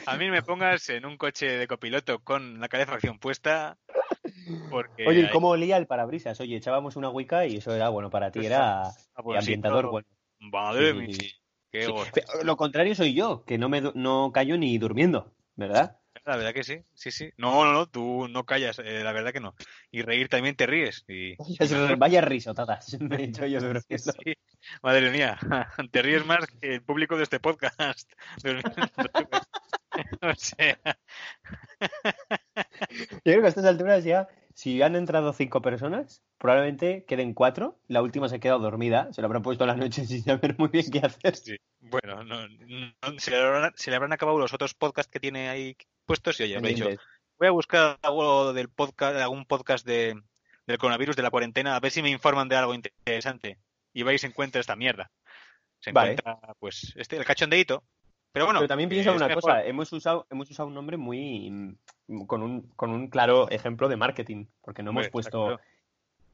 A 0.05 0.17
mí 0.17 0.29
me 0.29 0.41
pongas 0.41 0.89
en 0.89 1.05
un 1.05 1.15
coche 1.15 1.57
de 1.57 1.67
copiloto 1.67 2.19
con 2.19 2.59
la 2.59 2.67
calefacción 2.67 3.17
puesta, 3.17 3.77
Oye, 5.05 5.21
¿y 5.21 5.29
cómo 5.29 5.49
olía 5.49 5.77
el 5.77 5.87
parabrisas? 5.87 6.39
Oye, 6.39 6.57
echábamos 6.57 6.95
una 6.95 7.09
Wicca 7.09 7.45
y 7.45 7.57
eso 7.57 7.73
era, 7.73 7.89
bueno, 7.89 8.09
para 8.09 8.31
ti 8.31 8.45
era 8.45 8.91
ambientador 9.15 9.89
bueno. 9.89 10.07
Madre 10.39 10.93
mía, 10.93 11.17
qué 11.71 11.87
Lo 12.43 12.57
contrario 12.57 12.95
soy 12.95 13.13
yo, 13.13 13.43
que 13.43 13.57
no 13.57 13.69
me 13.69 13.81
no 13.81 14.31
callo 14.33 14.57
ni 14.57 14.77
durmiendo, 14.77 15.33
¿verdad? 15.55 15.99
La 16.25 16.37
verdad 16.37 16.53
que 16.53 16.63
sí, 16.63 16.79
sí, 16.93 17.11
sí. 17.11 17.29
No, 17.37 17.65
no, 17.65 17.73
no, 17.73 17.87
tú 17.87 18.27
no 18.27 18.45
callas, 18.45 18.79
eh, 18.79 19.01
la 19.03 19.11
verdad 19.11 19.31
que 19.31 19.39
no. 19.39 19.55
Y 19.91 20.01
reír 20.01 20.29
también 20.29 20.55
te 20.55 20.65
ríes. 20.65 21.03
Y... 21.07 21.35
Vaya 21.97 22.21
risotadas, 22.21 22.97
me 23.01 23.15
he 23.15 23.27
dicho 23.27 23.45
yo 23.45 23.59
Sí. 23.89 24.33
Madre 24.81 25.11
mía, 25.11 25.37
te 25.91 26.01
ríes 26.01 26.25
más 26.25 26.45
que 26.47 26.75
el 26.75 26.81
público 26.81 27.17
de 27.17 27.23
este 27.23 27.39
podcast. 27.39 28.11
o 30.21 30.35
sea... 30.35 30.77
Yo 33.11 33.21
creo 33.23 33.41
que 33.41 33.45
a 33.45 33.49
estas 33.49 33.65
alturas 33.65 34.03
ya, 34.03 34.27
si 34.57 34.81
han 34.81 34.95
entrado 34.95 35.33
cinco 35.33 35.61
personas, 35.61 36.23
probablemente 36.39 37.05
queden 37.05 37.35
cuatro. 37.35 37.79
La 37.87 38.01
última 38.01 38.27
se 38.27 38.37
ha 38.37 38.39
quedado 38.39 38.57
dormida, 38.57 39.13
se 39.13 39.21
lo 39.21 39.27
habrán 39.27 39.43
puesto 39.43 39.65
a 39.65 39.67
la 39.67 39.75
noche 39.75 40.03
sin 40.07 40.23
saber 40.23 40.55
muy 40.57 40.69
bien 40.69 40.89
qué 40.89 40.97
hacer. 40.97 41.35
Bueno, 41.79 42.23
no, 42.23 42.39
se, 43.19 43.29
le 43.29 43.37
habrán, 43.37 44.13
acabado 44.13 44.39
los 44.39 44.55
otros 44.55 44.73
podcasts 44.73 45.11
que 45.11 45.19
tiene 45.19 45.49
ahí 45.49 45.77
puestos 46.07 46.39
y 46.39 46.43
oye, 46.43 46.59
dicho, 46.59 46.89
voy 47.37 47.47
a 47.47 47.51
buscar 47.51 47.99
algo 48.01 48.51
del 48.51 48.67
podcast, 48.69 49.15
algún 49.17 49.45
podcast 49.45 49.85
de, 49.85 50.19
del 50.65 50.77
coronavirus, 50.79 51.15
de 51.15 51.21
la 51.21 51.29
cuarentena, 51.29 51.75
a 51.75 51.79
ver 51.79 51.91
si 51.91 52.01
me 52.01 52.09
informan 52.09 52.49
de 52.49 52.55
algo 52.55 52.73
interesante. 52.73 53.59
Y 53.93 54.01
vais 54.01 54.23
y 54.23 54.25
encuentra 54.25 54.59
esta 54.59 54.75
mierda. 54.75 55.11
Se 55.81 55.91
encuentra, 55.91 56.39
pues, 56.57 56.93
este, 56.95 57.17
el 57.17 57.25
cachondeito, 57.25 57.83
pero 58.31 58.45
bueno. 58.45 58.67
también 58.67 58.89
piensa 58.89 59.11
una 59.11 59.33
cosa, 59.33 59.63
hemos 59.63 59.91
usado, 59.93 60.27
hemos 60.29 60.49
usado 60.49 60.67
un 60.67 60.75
nombre 60.75 60.97
muy 60.97 61.77
con 62.27 62.41
un, 62.41 62.61
con 62.75 62.91
un 62.91 63.09
claro 63.09 63.49
ejemplo 63.49 63.89
de 63.89 63.97
marketing, 63.97 64.45
porque 64.61 64.83
no 64.83 64.91
hemos 64.91 65.09
puesto, 65.09 65.59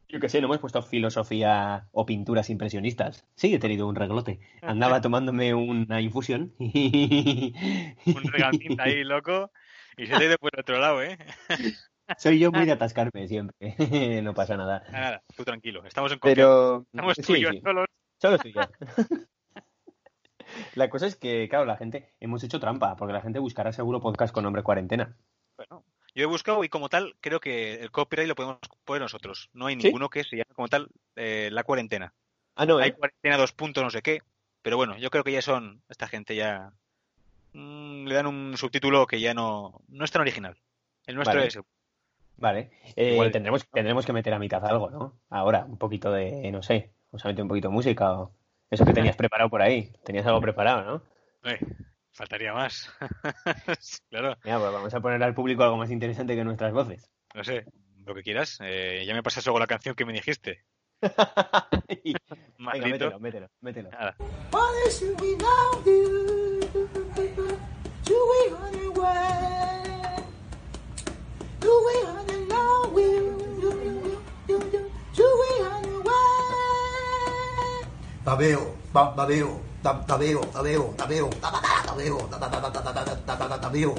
yo 0.08 0.20
qué 0.20 0.30
sé, 0.30 0.42
no 0.42 0.48
hemos 0.48 0.60
puesto 0.60 0.82
filosofía 0.82 1.88
o 1.92 2.06
pinturas 2.06 2.50
impresionistas. 2.50 3.26
Sí, 3.36 3.54
he 3.54 3.60
tenido 3.60 3.88
un 3.88 3.96
reglote. 3.96 4.40
Andaba 4.62 5.02
tomándome 5.02 5.54
una 5.54 6.02
infusión 6.02 6.54
un 6.60 8.24
regalín 8.32 8.80
ahí, 8.80 9.04
loco, 9.04 9.52
y 9.98 10.06
se 10.06 10.18
te 10.18 10.24
ha 10.24 10.28
ido 10.28 10.38
por 10.38 10.60
otro 10.60 10.80
lado, 10.80 11.02
¿eh? 11.02 11.18
Soy 12.18 12.38
yo 12.38 12.52
muy 12.52 12.66
de 12.66 12.74
atascarme 12.74 13.28
siempre, 13.30 14.22
no 14.22 14.34
pasa 14.34 14.58
nada. 14.58 14.84
Nada, 14.92 15.24
tú 15.38 15.46
tranquilo, 15.46 15.86
estamos 15.86 16.12
en 16.12 16.20
confianza. 16.20 16.42
Pero... 16.42 16.86
Estamos 16.94 17.16
tú 17.16 17.36
y 17.36 17.42
yo 17.42 17.52
solos. 17.64 17.88
Solo 18.18 18.36
estoy 18.36 18.54
yo. 18.54 18.62
La 20.76 20.90
cosa 20.90 21.08
es 21.08 21.16
que, 21.16 21.48
claro, 21.50 21.66
la 21.66 21.78
gente, 21.78 22.14
hemos 22.20 22.44
hecho 22.44 22.60
trampa, 22.60 22.96
porque 22.96 23.14
la 23.14 23.22
gente 23.22 23.40
buscará 23.40 23.72
seguro 23.72 24.02
podcast 24.02 24.34
con 24.34 24.44
nombre 24.44 24.64
cuarentena. 24.64 25.16
Bueno, 25.58 25.84
yo 26.16 26.24
he 26.24 26.28
buscado 26.28 26.64
y 26.64 26.70
como 26.70 26.90
tal, 26.90 27.16
creo 27.22 27.40
que 27.40 27.76
el 27.76 27.92
copyright 27.92 28.28
lo 28.28 28.36
podemos 28.36 28.60
poner 28.86 29.02
nosotros. 29.02 29.50
No 29.54 29.68
hay 29.68 29.76
ninguno 29.76 30.10
que 30.10 30.24
se 30.24 30.38
llame 30.38 30.54
como 30.54 30.68
tal 30.68 30.90
eh, 31.16 31.50
la 31.52 31.64
cuarentena. 31.64 32.14
Ah, 32.56 32.66
no, 32.66 32.78
Hay 32.78 32.90
¿eh? 32.90 32.94
cuarentena 32.94 33.38
dos 33.38 33.52
puntos, 33.52 33.84
no 33.84 33.90
sé 33.90 34.02
qué. 34.02 34.22
Pero 34.62 34.78
bueno, 34.78 34.98
yo 34.98 35.10
creo 35.10 35.24
que 35.24 35.32
ya 35.32 35.42
son, 35.42 35.82
esta 35.90 36.08
gente 36.08 36.36
ya 36.36 36.72
mm, 37.54 38.06
le 38.06 38.16
dan 38.16 38.28
un 38.28 38.56
subtítulo 38.58 39.08
que 39.08 39.20
ya 39.20 39.34
no, 39.34 39.82
no 39.88 40.06
es 40.06 40.12
tan 40.12 40.22
original. 40.22 40.58
El 41.06 41.16
nuestro 41.16 41.36
Vale. 41.40 41.48
es. 41.48 41.60
Vale. 42.38 42.72
Eh, 42.96 43.14
Igual- 43.14 43.32
tendremos, 43.32 43.68
tendremos 43.70 44.06
que 44.06 44.14
meter 44.14 44.34
a 44.34 44.40
mitad 44.40 44.66
algo, 44.66 44.90
¿no? 44.90 45.20
Ahora, 45.30 45.66
un 45.66 45.78
poquito 45.78 46.12
de, 46.12 46.52
no 46.52 46.62
sé, 46.64 46.92
vamos 47.12 47.26
a 47.26 47.28
meter 47.30 47.42
un 47.44 47.50
poquito 47.50 47.68
de 47.70 47.74
música 47.74 48.14
o 48.14 48.32
eso 48.70 48.86
que 48.86 48.94
tenías 48.94 49.16
preparado 49.16 49.50
por 49.50 49.62
ahí. 49.62 49.92
Tenías 50.04 50.26
algo 50.26 50.42
preparado, 50.42 50.84
¿no? 50.84 51.50
Eh, 51.50 51.60
faltaría 52.12 52.54
más. 52.54 52.92
claro, 54.10 54.38
Mira, 54.44 54.60
pues 54.60 54.72
vamos 54.72 54.94
a 54.94 55.00
poner 55.00 55.22
al 55.24 55.34
público 55.34 55.64
algo 55.64 55.78
más 55.78 55.92
interesante 55.92 56.36
que 56.36 56.44
nuestras 56.44 56.74
voces. 56.74 57.12
no 57.34 57.44
sé, 57.44 57.66
lo 58.06 58.14
que 58.16 58.24
quieras. 58.24 58.60
Eh, 58.62 59.04
ya 59.06 59.14
me 59.14 59.24
pasas 59.24 59.46
luego 59.46 59.60
la 59.60 59.68
canción 59.68 59.96
que 59.96 60.06
me 60.06 60.14
dijiste. 60.14 60.64
Venga, 62.74 62.88
mételo, 62.88 63.20
mételo, 63.20 63.48
mételo. 63.62 63.90
Nada. 63.92 64.16
Tabeo, 78.24 78.74
tabeo, 78.94 79.60
ta- 79.84 80.00
tabeo, 80.08 80.40
tabeo, 80.54 80.94
tabeo, 80.98 81.28
ta- 81.42 81.52
ta- 81.52 81.60
ta- 81.62 81.84
tabeo, 81.92 82.18
ta- 82.32 82.40
ta- 82.40 82.50
ta- 82.50 82.62
ta- 82.62 82.72
ta- 82.72 82.94
ta- 82.94 83.04
ta- 83.04 83.16
ta- 83.26 83.38
ta- 83.38 83.48
ta- 83.50 83.60
tabeo, 83.60 83.96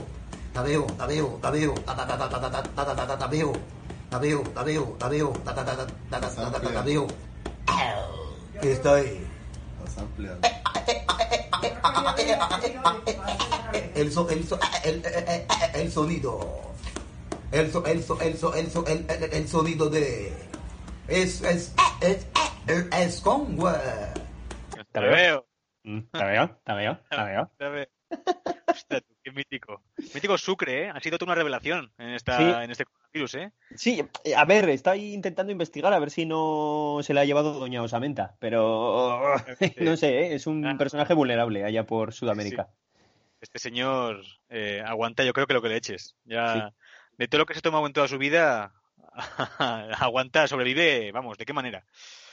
tabeo, 0.55 0.87
tabeo, 0.97 1.27
tabeo, 1.43 1.75
ta- 1.85 1.95
ta- 1.95 2.07
ta- 2.07 2.17
ta- 2.19 2.29
ta- 2.31 2.41
ta- 2.41 2.51
ta- 2.51 2.63
ta- 2.63 2.85
ta- 2.85 2.95
ta- 2.97 3.07
ta- 3.07 3.19
tabeo, 3.19 3.53
tabeo, 4.11 4.41
tabeo, 4.55 4.85
tabeo, 4.99 5.29
ta- 5.45 5.55
ta- 5.55 5.65
ta- 5.65 5.77
ta- 5.77 5.87
ta- 5.87 6.21
ta- 6.21 6.21
ta- 6.21 6.51
ta- 6.51 6.61
ta- 6.61 6.73
tabeo. 6.73 7.07
Estoy. 8.63 9.27
Estás 9.85 9.99
ampliando. 9.99 10.49
El, 13.95 14.11
so- 14.13 14.29
el, 14.31 14.49
so- 14.49 14.59
el, 14.85 15.05
el, 15.05 15.47
el 15.75 15.93
sonido. 15.93 16.61
El, 17.53 17.71
so- 17.71 17.85
el, 17.85 18.03
so- 18.03 18.21
el, 18.21 18.39
so- 18.39 18.55
el, 18.55 18.71
so- 18.73 18.87
el, 18.87 19.05
el, 19.09 19.23
el 19.33 19.49
sonido 19.49 19.91
de. 19.91 20.33
Es. 21.09 21.43
Es. 21.43 21.73
Es. 22.01 22.27
Es. 22.67 22.87
Es 22.93 23.21
con 23.21 23.59
web. 23.59 23.81
Te 24.93 25.01
veo. 25.01 25.11
veo. 25.13 25.47
Mm, 25.85 26.01
Te 26.13 26.25
veo, 26.25 26.61
te 26.65 26.73
veo, 26.73 26.99
te 27.11 27.23
veo. 27.23 27.51
te 27.59 27.69
veo. 27.69 27.87
Hostia, 28.67 29.01
tú, 29.01 29.15
qué 29.23 29.31
mítico. 29.33 29.83
Mítico 30.15 30.39
Sucre, 30.39 30.85
¿eh? 30.87 30.91
Ha 30.95 31.01
sido 31.01 31.19
toda 31.19 31.31
una 31.33 31.35
revelación 31.35 31.93
en, 31.99 32.11
esta, 32.11 32.39
Sí. 32.39 32.43
en 32.65 32.71
este 32.71 32.85
coronavirus, 32.87 33.35
¿eh? 33.35 33.53
Sí, 33.77 34.03
a 34.35 34.45
ver, 34.47 34.69
estoy 34.71 35.13
intentando 35.13 35.53
investigar 35.53 35.93
a 35.93 35.99
ver 35.99 36.11
si 36.11 36.25
no 36.25 37.01
se 37.03 37.13
la 37.13 37.21
ha 37.21 37.25
llevado 37.25 37.53
Doña 37.53 37.83
Osamenta, 37.83 38.35
pero 38.39 39.35
no 39.81 39.97
sé, 39.97 40.19
¿eh? 40.21 40.35
es 40.35 40.47
un 40.47 40.65
Ah. 40.67 40.77
personaje 40.79 41.13
vulnerable 41.13 41.65
allá 41.65 41.85
por 41.85 42.13
Sudamérica. 42.15 42.69
Este 43.41 43.59
señor 43.59 44.23
eh, 44.49 44.83
aguanta, 44.87 45.23
yo 45.25 45.35
creo 45.35 45.47
que 45.47 45.55
lo 45.55 45.61
que 45.61 45.69
le 45.69 45.77
eches. 45.77 46.17
Ya, 46.25 46.73
de 47.19 47.29
todo 47.29 47.41
lo 47.41 47.47
que 47.47 47.53
se 47.53 47.59
ha 47.59 47.63
tomado 47.63 47.87
en 47.87 47.93
toda 47.93 48.09
su 48.09 48.17
vida, 48.17 48.73
aguanta, 49.59 50.47
sobrevive, 50.49 51.13
vamos, 51.13 51.37
¿de 51.37 51.45
qué 51.45 51.53
manera? 51.53 51.85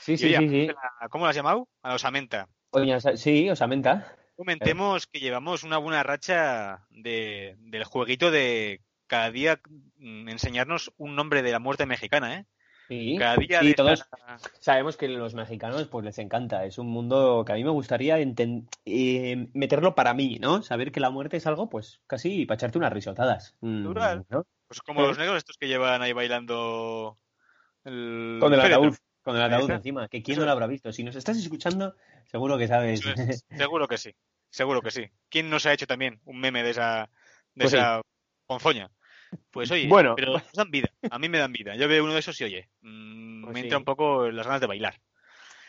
Sí, 0.02 0.16
sí, 0.16 0.34
oye, 0.34 0.48
sí, 0.68 0.74
¿Cómo 1.10 1.24
lo 1.24 1.30
has 1.30 1.36
llamado? 1.36 1.68
A 1.82 1.90
la 1.90 1.94
osamenta. 1.94 2.48
Osa- 2.70 3.16
sí, 3.16 3.48
Osamenta. 3.48 4.16
Comentemos 4.34 5.06
que 5.06 5.20
llevamos 5.20 5.62
una 5.62 5.78
buena 5.78 6.02
racha 6.02 6.86
de, 6.90 7.54
del 7.58 7.84
jueguito 7.84 8.30
de 8.30 8.80
cada 9.06 9.30
día 9.30 9.60
mm, 9.98 10.28
enseñarnos 10.28 10.92
un 10.96 11.14
nombre 11.14 11.42
de 11.42 11.52
la 11.52 11.58
muerte 11.60 11.86
mexicana, 11.86 12.36
¿eh? 12.38 12.46
Sí, 12.88 13.16
Cada 13.18 13.36
día 13.36 13.60
sí, 13.60 13.68
de 13.68 13.74
todos 13.74 14.04
sabemos 14.58 14.96
que 14.96 15.06
los 15.08 15.34
mexicanos 15.34 15.86
pues 15.86 16.04
les 16.04 16.18
encanta. 16.18 16.64
Es 16.66 16.78
un 16.78 16.88
mundo 16.88 17.44
que 17.46 17.52
a 17.52 17.54
mí 17.54 17.62
me 17.64 17.70
gustaría 17.70 18.18
enten- 18.18 18.68
eh, 18.84 19.48
meterlo 19.54 19.94
para 19.94 20.12
mí, 20.14 20.38
¿no? 20.40 20.62
Saber 20.62 20.90
que 20.92 21.00
la 21.00 21.10
muerte 21.10 21.36
es 21.36 21.46
algo, 21.46 21.68
pues 21.70 22.00
casi 22.06 22.44
para 22.44 22.56
echarte 22.56 22.78
unas 22.78 22.92
risotadas. 22.92 23.54
Mm, 23.60 23.82
Natural. 23.84 24.26
¿no? 24.28 24.46
Pues 24.66 24.80
como 24.80 25.02
Sí. 25.02 25.06
los 25.08 25.18
negros 25.18 25.38
estos 25.38 25.56
que 25.56 25.68
llevan 25.68 26.02
ahí 26.02 26.12
bailando 26.12 27.18
el 27.84 28.38
Con 28.40 28.52
el 28.52 28.60
ataúd, 28.60 28.94
con 29.22 29.36
el 29.36 29.42
ataúd 29.42 29.70
encima. 29.70 30.08
Que 30.08 30.22
quién 30.22 30.34
Eso 30.34 30.40
no 30.42 30.46
lo 30.46 30.52
habrá 30.52 30.66
visto. 30.66 30.92
Si 30.92 31.02
nos 31.04 31.16
estás 31.16 31.36
escuchando, 31.38 31.94
seguro 32.26 32.58
que 32.58 32.68
sabes. 32.68 33.04
Es. 33.06 33.44
Seguro 33.70 33.88
que 33.88 33.98
sí. 33.98 34.14
Seguro 34.50 34.82
que 34.82 34.90
sí. 34.90 35.08
¿Quién 35.30 35.48
nos 35.48 35.64
ha 35.66 35.72
hecho 35.72 35.86
también 35.86 36.20
un 36.24 36.38
meme 36.38 36.62
de 36.62 36.70
esa, 36.70 37.08
de 37.54 37.62
Pues 37.64 37.70
sí. 37.70 37.76
esa 37.78 38.02
ponzoña? 38.46 38.90
Pues 39.50 39.70
oye, 39.70 39.88
Bueno. 39.88 40.14
pero 40.14 40.32
nos 40.34 40.52
dan 40.52 40.70
vida. 40.70 40.90
A 41.10 41.18
mí 41.18 41.28
me 41.30 41.38
dan 41.38 41.52
vida. 41.52 41.74
Yo 41.76 41.88
veo 41.88 42.04
uno 42.04 42.12
de 42.12 42.18
esos 42.20 42.38
y 42.40 42.44
oye, 42.44 42.68
mm, 42.82 43.44
Pues 43.44 43.54
me 43.54 43.60
sí. 43.60 43.66
entra 43.66 43.78
un 43.78 43.84
poco 43.84 44.30
las 44.30 44.46
ganas 44.46 44.60
de 44.60 44.66
bailar. 44.66 45.00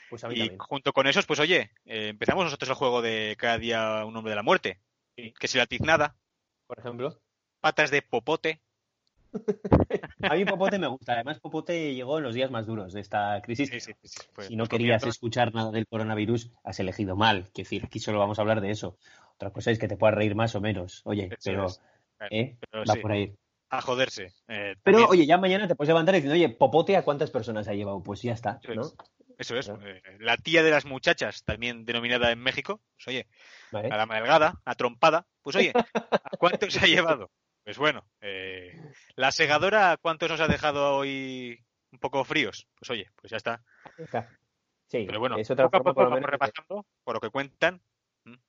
Pues 0.10 0.24
a 0.26 0.28
mí 0.28 0.36
Y 0.36 0.40
también. 0.40 0.58
junto 0.60 0.92
con 0.92 1.08
esos, 1.08 1.26
pues 1.26 1.40
oye, 1.40 1.72
eh, 1.86 2.10
empezamos 2.10 2.44
nosotros 2.44 2.70
el 2.70 2.76
juego 2.76 3.02
de 3.02 3.36
cada 3.38 3.58
día 3.58 4.04
un 4.06 4.16
hombre 4.18 4.32
de 4.32 4.36
la 4.36 4.44
muerte. 4.44 4.80
Que 5.16 5.48
si 5.48 5.58
la 5.58 5.66
tiznada, 5.66 6.16
Por 6.68 6.80
ejemplo. 6.80 7.22
patas 7.62 7.90
de 7.90 8.02
popote. 8.02 8.62
A 10.30 10.36
mí 10.36 10.46
Popote 10.46 10.80
me 10.80 10.88
gusta. 10.88 11.14
Además, 11.14 11.40
Popote 11.40 11.94
llegó 11.94 12.18
en 12.18 12.24
los 12.24 12.36
días 12.36 12.52
más 12.52 12.66
duros 12.66 12.94
de 12.94 13.02
esta 13.02 13.42
crisis. 13.42 13.70
Sí, 13.70 13.80
sí, 13.80 13.92
sí, 14.02 14.08
sí. 14.08 14.22
Pues, 14.34 14.48
si 14.48 14.56
no 14.56 14.66
querías 14.68 15.04
escuchar 15.04 15.54
nada 15.54 15.72
del 15.72 15.88
coronavirus, 15.88 16.52
has 16.64 16.80
elegido 16.80 17.16
mal. 17.16 17.50
Quiero 17.54 17.66
decir, 17.68 17.86
aquí 17.86 18.00
solo 18.00 18.20
vamos 18.20 18.40
a 18.40 18.42
hablar 18.42 18.62
de 18.62 18.72
eso. 18.72 18.98
Otra 19.36 19.52
cosa 19.52 19.72
es 19.72 19.80
que 19.80 19.88
te 19.88 19.98
puedas 19.98 20.16
reír 20.16 20.36
más 20.36 20.56
o 20.56 20.62
menos. 20.62 21.02
Oye, 21.06 21.30
pero, 21.44 21.68
¿eh? 22.30 22.58
pero 22.72 22.84
Va 22.88 22.96
por 23.02 23.12
ahí. 23.12 23.36
a 23.70 23.82
joderse. 23.82 24.34
Eh, 24.48 24.76
Pero, 24.84 25.08
oye, 25.08 25.26
ya 25.26 25.38
mañana 25.38 25.68
te 25.68 25.76
puedes 25.76 25.90
levantar 25.90 26.14
diciendo, 26.16 26.36
oye, 26.36 26.50
Popote, 26.50 26.96
¿a 26.96 27.04
cuántas 27.04 27.32
personas 27.32 27.68
ha 27.68 27.74
llevado? 27.74 28.02
Pues 28.04 28.22
ya 28.22 28.34
está, 28.34 28.60
Eso 28.64 28.76
¿no? 28.76 28.82
es. 28.84 28.96
Eso 29.40 29.58
es. 29.58 29.66
Claro. 29.66 29.82
eh, 29.88 30.02
la 30.20 30.38
tía 30.38 30.62
de 30.62 30.70
las 30.70 30.86
muchachas, 30.86 31.44
también 31.44 31.86
denominada 31.86 32.32
en 32.32 32.40
México, 32.40 32.82
pues 32.96 33.08
oye, 33.08 33.28
Vale. 33.72 33.90
a 33.90 33.98
la 33.98 34.06
delgada, 34.06 34.62
a 34.64 34.76
trompada, 34.76 35.26
pues 35.42 35.56
oye, 35.56 35.74
¿a 35.74 36.38
cuántos 36.38 36.72
se 36.72 36.80
ha 36.80 36.88
llevado? 36.88 37.32
Pues 37.64 37.78
bueno, 37.78 38.06
eh, 38.22 38.78
la 39.16 39.32
segadora, 39.32 39.92
¿a 39.92 39.98
cuántos 39.98 40.30
nos 40.30 40.42
ha 40.42 40.48
dejado 40.48 40.98
hoy 40.98 41.58
un 41.92 42.00
poco 42.00 42.24
fríos? 42.26 42.68
Pues 42.78 42.90
oye, 42.90 43.10
pues 43.16 43.32
ya 43.32 43.38
está. 43.38 43.64
Está. 43.98 44.30
Sí, 44.88 45.06
Pero 45.08 45.20
bueno, 45.20 45.38
es 45.38 45.50
otra 45.50 45.66
poco 45.66 45.78
a 45.78 45.80
poco 45.80 45.94
por 45.96 46.04
lo 46.06 46.10
vamos 46.12 46.30
repasando, 46.30 46.86
por 47.04 47.16
lo 47.16 47.20
que 47.22 47.30
cuentan. 47.30 47.82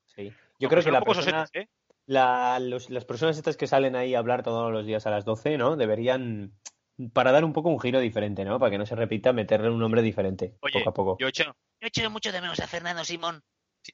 sí. 0.06 0.33
Yo 0.59 0.68
creo 0.68 0.83
que 0.85 0.90
la 0.90 1.00
persona, 1.00 1.47
sosetes, 1.47 1.68
¿eh? 1.68 1.71
la- 2.06 2.59
los- 2.61 2.90
las 2.90 3.04
personas 3.04 3.37
estas 3.37 3.56
que 3.56 3.66
salen 3.66 3.97
ahí 3.97 4.14
a 4.14 4.18
hablar 4.18 4.42
todos 4.42 4.73
los 4.73 4.85
días 4.87 5.06
a 5.06 5.11
las 5.11 5.25
12, 5.25 5.59
¿no? 5.59 5.76
Deberían, 5.76 6.52
para 7.12 7.33
dar 7.33 7.44
un 7.44 7.52
poco 7.52 7.68
un 7.71 7.80
giro 7.80 8.00
diferente, 8.00 8.44
¿no? 8.44 8.59
Para 8.59 8.71
que 8.71 8.78
no 8.78 8.87
se 8.87 8.94
repita, 8.97 9.33
meterle 9.33 9.71
un 9.71 9.78
nombre 9.78 10.02
diferente, 10.02 10.56
Oye, 10.61 10.78
poco 10.80 10.90
a 10.90 10.94
poco. 10.94 11.16
yo 11.21 11.28
echo, 11.28 11.44
Yo 11.80 11.88
echo 11.88 12.11
mucho 12.11 12.33
de 12.33 12.40
menos 12.40 12.59
a 12.61 12.66
Fernando 12.66 13.04
Simón. 13.04 13.42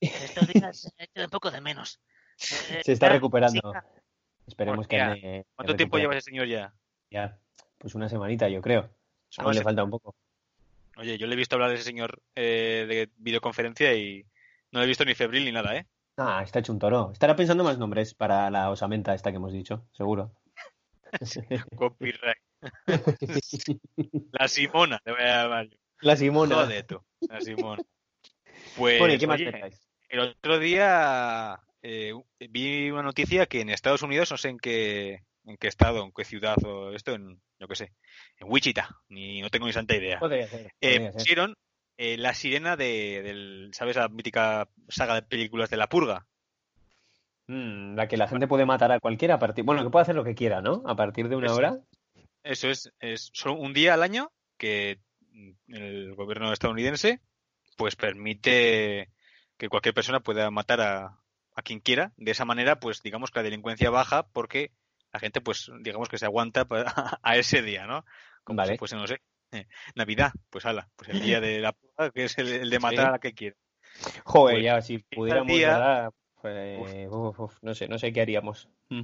Estos 0.01 0.47
días 0.49 0.93
he 0.99 1.05
hecho 1.05 1.25
un 1.25 1.31
poco 1.31 1.51
de 1.51 1.61
menos. 1.61 2.01
Se 2.37 2.93
está 2.93 3.09
recuperando. 3.11 3.73
Esperemos 4.51 4.89
que 4.89 4.97
ande- 5.01 5.45
¿Cuánto 5.55 5.77
tiempo 5.77 5.99
lleva 5.99 6.13
ese 6.15 6.23
señor 6.31 6.49
ya? 6.49 6.75
Ya, 7.11 7.39
pues 7.79 7.95
una 7.95 8.09
semanita, 8.09 8.49
yo 8.49 8.61
creo. 8.61 8.91
Aún 9.39 9.47
va 9.47 9.51
a 9.53 9.55
le 9.55 9.63
falta 9.63 9.85
un 9.85 9.91
poco. 9.91 10.15
Oye, 10.97 11.17
yo 11.17 11.27
le 11.29 11.35
he 11.35 11.37
visto 11.37 11.55
hablar 11.55 11.71
de 11.71 11.77
ese 11.77 11.85
señor 11.85 12.21
eh, 12.35 12.85
de 12.89 13.11
videoconferencia 13.17 13.95
y 13.95 14.27
no 14.73 14.81
le 14.81 14.85
he 14.85 14.89
visto 14.89 15.05
ni 15.05 15.15
febril 15.15 15.45
ni 15.45 15.53
nada, 15.53 15.77
¿eh? 15.77 15.87
Ah, 16.17 16.43
está 16.43 16.59
hecho 16.59 16.73
un 16.73 16.79
toro. 16.81 17.11
Estará 17.13 17.37
pensando 17.37 17.63
más 17.65 17.79
nombres 17.79 18.13
para 18.13 18.51
la 18.51 18.71
osamenta 18.71 19.15
esta 19.15 19.31
que 19.31 19.37
hemos 19.37 19.53
dicho, 19.53 19.87
seguro. 19.93 20.33
Copyright. 21.77 22.37
La 24.33 24.49
Simona, 24.49 24.99
te 25.05 25.13
voy 25.13 25.23
a 25.23 25.43
llamar 25.45 25.69
yo. 25.69 25.79
La 26.01 26.17
Simona. 26.17 26.55
Joder, 26.57 26.87
tú. 26.87 27.01
La 27.29 27.41
Simona. 27.41 27.83
Pues, 28.77 28.99
Bueno, 28.99 29.15
¿y 29.15 29.19
qué 29.19 29.27
más 29.27 29.41
oye, 29.41 29.71
el 30.09 30.21
otro 30.21 30.59
día 30.59 31.61
eh, 31.83 32.13
vi 32.51 32.91
una 32.91 33.03
noticia 33.03 33.47
que 33.47 33.61
en 33.61 33.71
Estados 33.71 34.03
Unidos, 34.03 34.31
no 34.31 34.37
sé 34.37 34.49
en 34.49 34.59
qué, 34.59 35.23
en 35.45 35.57
qué 35.57 35.69
estado, 35.69 36.05
en 36.05 36.13
qué 36.13 36.25
ciudad 36.25 36.57
o 36.65 36.93
esto, 36.93 37.15
en, 37.15 37.41
yo 37.59 37.69
qué 37.69 37.77
sé, 37.77 37.93
en 38.39 38.51
Wichita, 38.51 38.89
ni 39.09 39.41
no 39.41 39.51
tengo 39.51 39.67
ni 39.67 39.73
santa 39.73 39.97
idea. 39.97 40.19
Podría 40.19 40.47
ser, 40.47 40.73
Eh, 40.81 40.95
podría 40.95 41.13
pusieron 41.13 41.57
eh, 41.97 42.17
la 42.17 42.35
sirena 42.35 42.77
de, 42.77 43.23
del, 43.23 43.71
¿sabes? 43.73 43.97
La 43.97 44.09
mítica 44.09 44.69
saga 44.89 45.15
de 45.15 45.23
películas 45.23 45.71
de 45.71 45.77
La 45.77 45.89
Purga. 45.89 46.27
Mm, 47.47 47.95
la 47.95 48.07
que 48.09 48.17
la 48.17 48.29
gente 48.29 48.47
puede 48.47 48.65
matar 48.65 48.93
a 48.93 49.01
cualquiera 49.01 49.35
a 49.35 49.39
partir... 49.39 49.65
Bueno, 49.65 49.83
que 49.83 49.91
puede 49.91 50.03
hacer 50.03 50.15
lo 50.15 50.25
que 50.25 50.35
quiera, 50.35 50.61
¿no? 50.61 50.83
A 50.87 50.95
partir 50.95 51.29
de 51.29 51.37
una 51.37 51.47
Eso 51.47 51.57
hora. 51.57 51.81
Eso 52.43 52.69
es, 52.69 52.93
es 53.01 53.31
solo 53.33 53.57
un 53.57 53.75
día 53.75 53.95
al 53.95 54.03
año 54.03 54.31
que 54.57 55.01
mm, 55.33 55.75
el 55.75 56.15
gobierno 56.15 56.53
estadounidense 56.53 57.21
pues 57.77 57.97
permite 57.97 59.11
que 59.57 59.69
cualquier 59.69 59.95
persona 59.95 60.21
pueda 60.21 60.51
matar 60.51 60.81
a, 60.81 61.20
a 61.61 61.63
quien 61.63 61.81
quiera. 61.81 62.13
De 62.17 62.33
esa 62.33 62.45
manera, 62.45 62.81
pues 62.81 63.03
digamos 63.03 63.31
que 63.31 63.39
la 63.39 63.45
delincuencia 63.45 63.91
baja 63.91 64.27
porque 64.33 64.73
la 65.13 65.21
gente, 65.21 65.41
pues 65.41 65.71
digamos 65.81 66.09
que 66.09 66.19
se 66.19 66.27
aguanta 66.27 66.65
pa- 66.67 66.85
a 67.23 67.37
ese 67.37 67.63
día, 67.63 67.87
¿no? 67.87 68.05
Como 68.45 68.59
Vale. 68.59 68.73
si 68.73 68.79
fuese, 68.79 68.97
no 68.97 69.07
sé, 69.07 69.21
eh, 69.53 69.67
Navidad, 69.95 70.33
pues 70.51 70.65
ala, 70.67 70.89
pues 70.97 71.11
el 71.11 71.21
día 71.23 71.41
de 71.41 71.61
la 71.61 71.73
purga, 71.73 72.11
que 72.11 72.25
es 72.25 72.39
el, 72.39 72.49
el 72.49 72.71
de 72.71 72.79
matar 72.79 72.99
Sí. 72.99 73.07
a 73.07 73.11
la 73.13 73.19
que 73.19 73.33
quiera. 73.35 73.57
Joder, 74.25 74.57
Pues, 74.57 74.65
ya, 74.65 74.81
si 74.83 74.99
pudiéramos, 74.99 75.49
día-. 75.49 76.11
Pues, 76.41 77.09
uf, 77.11 77.39
uf, 77.39 77.59
no 77.61 77.75
sé, 77.75 77.87
no 77.87 77.99
sé 77.99 78.13
qué 78.15 78.23
haríamos. 78.23 78.69
Mm, 78.89 79.03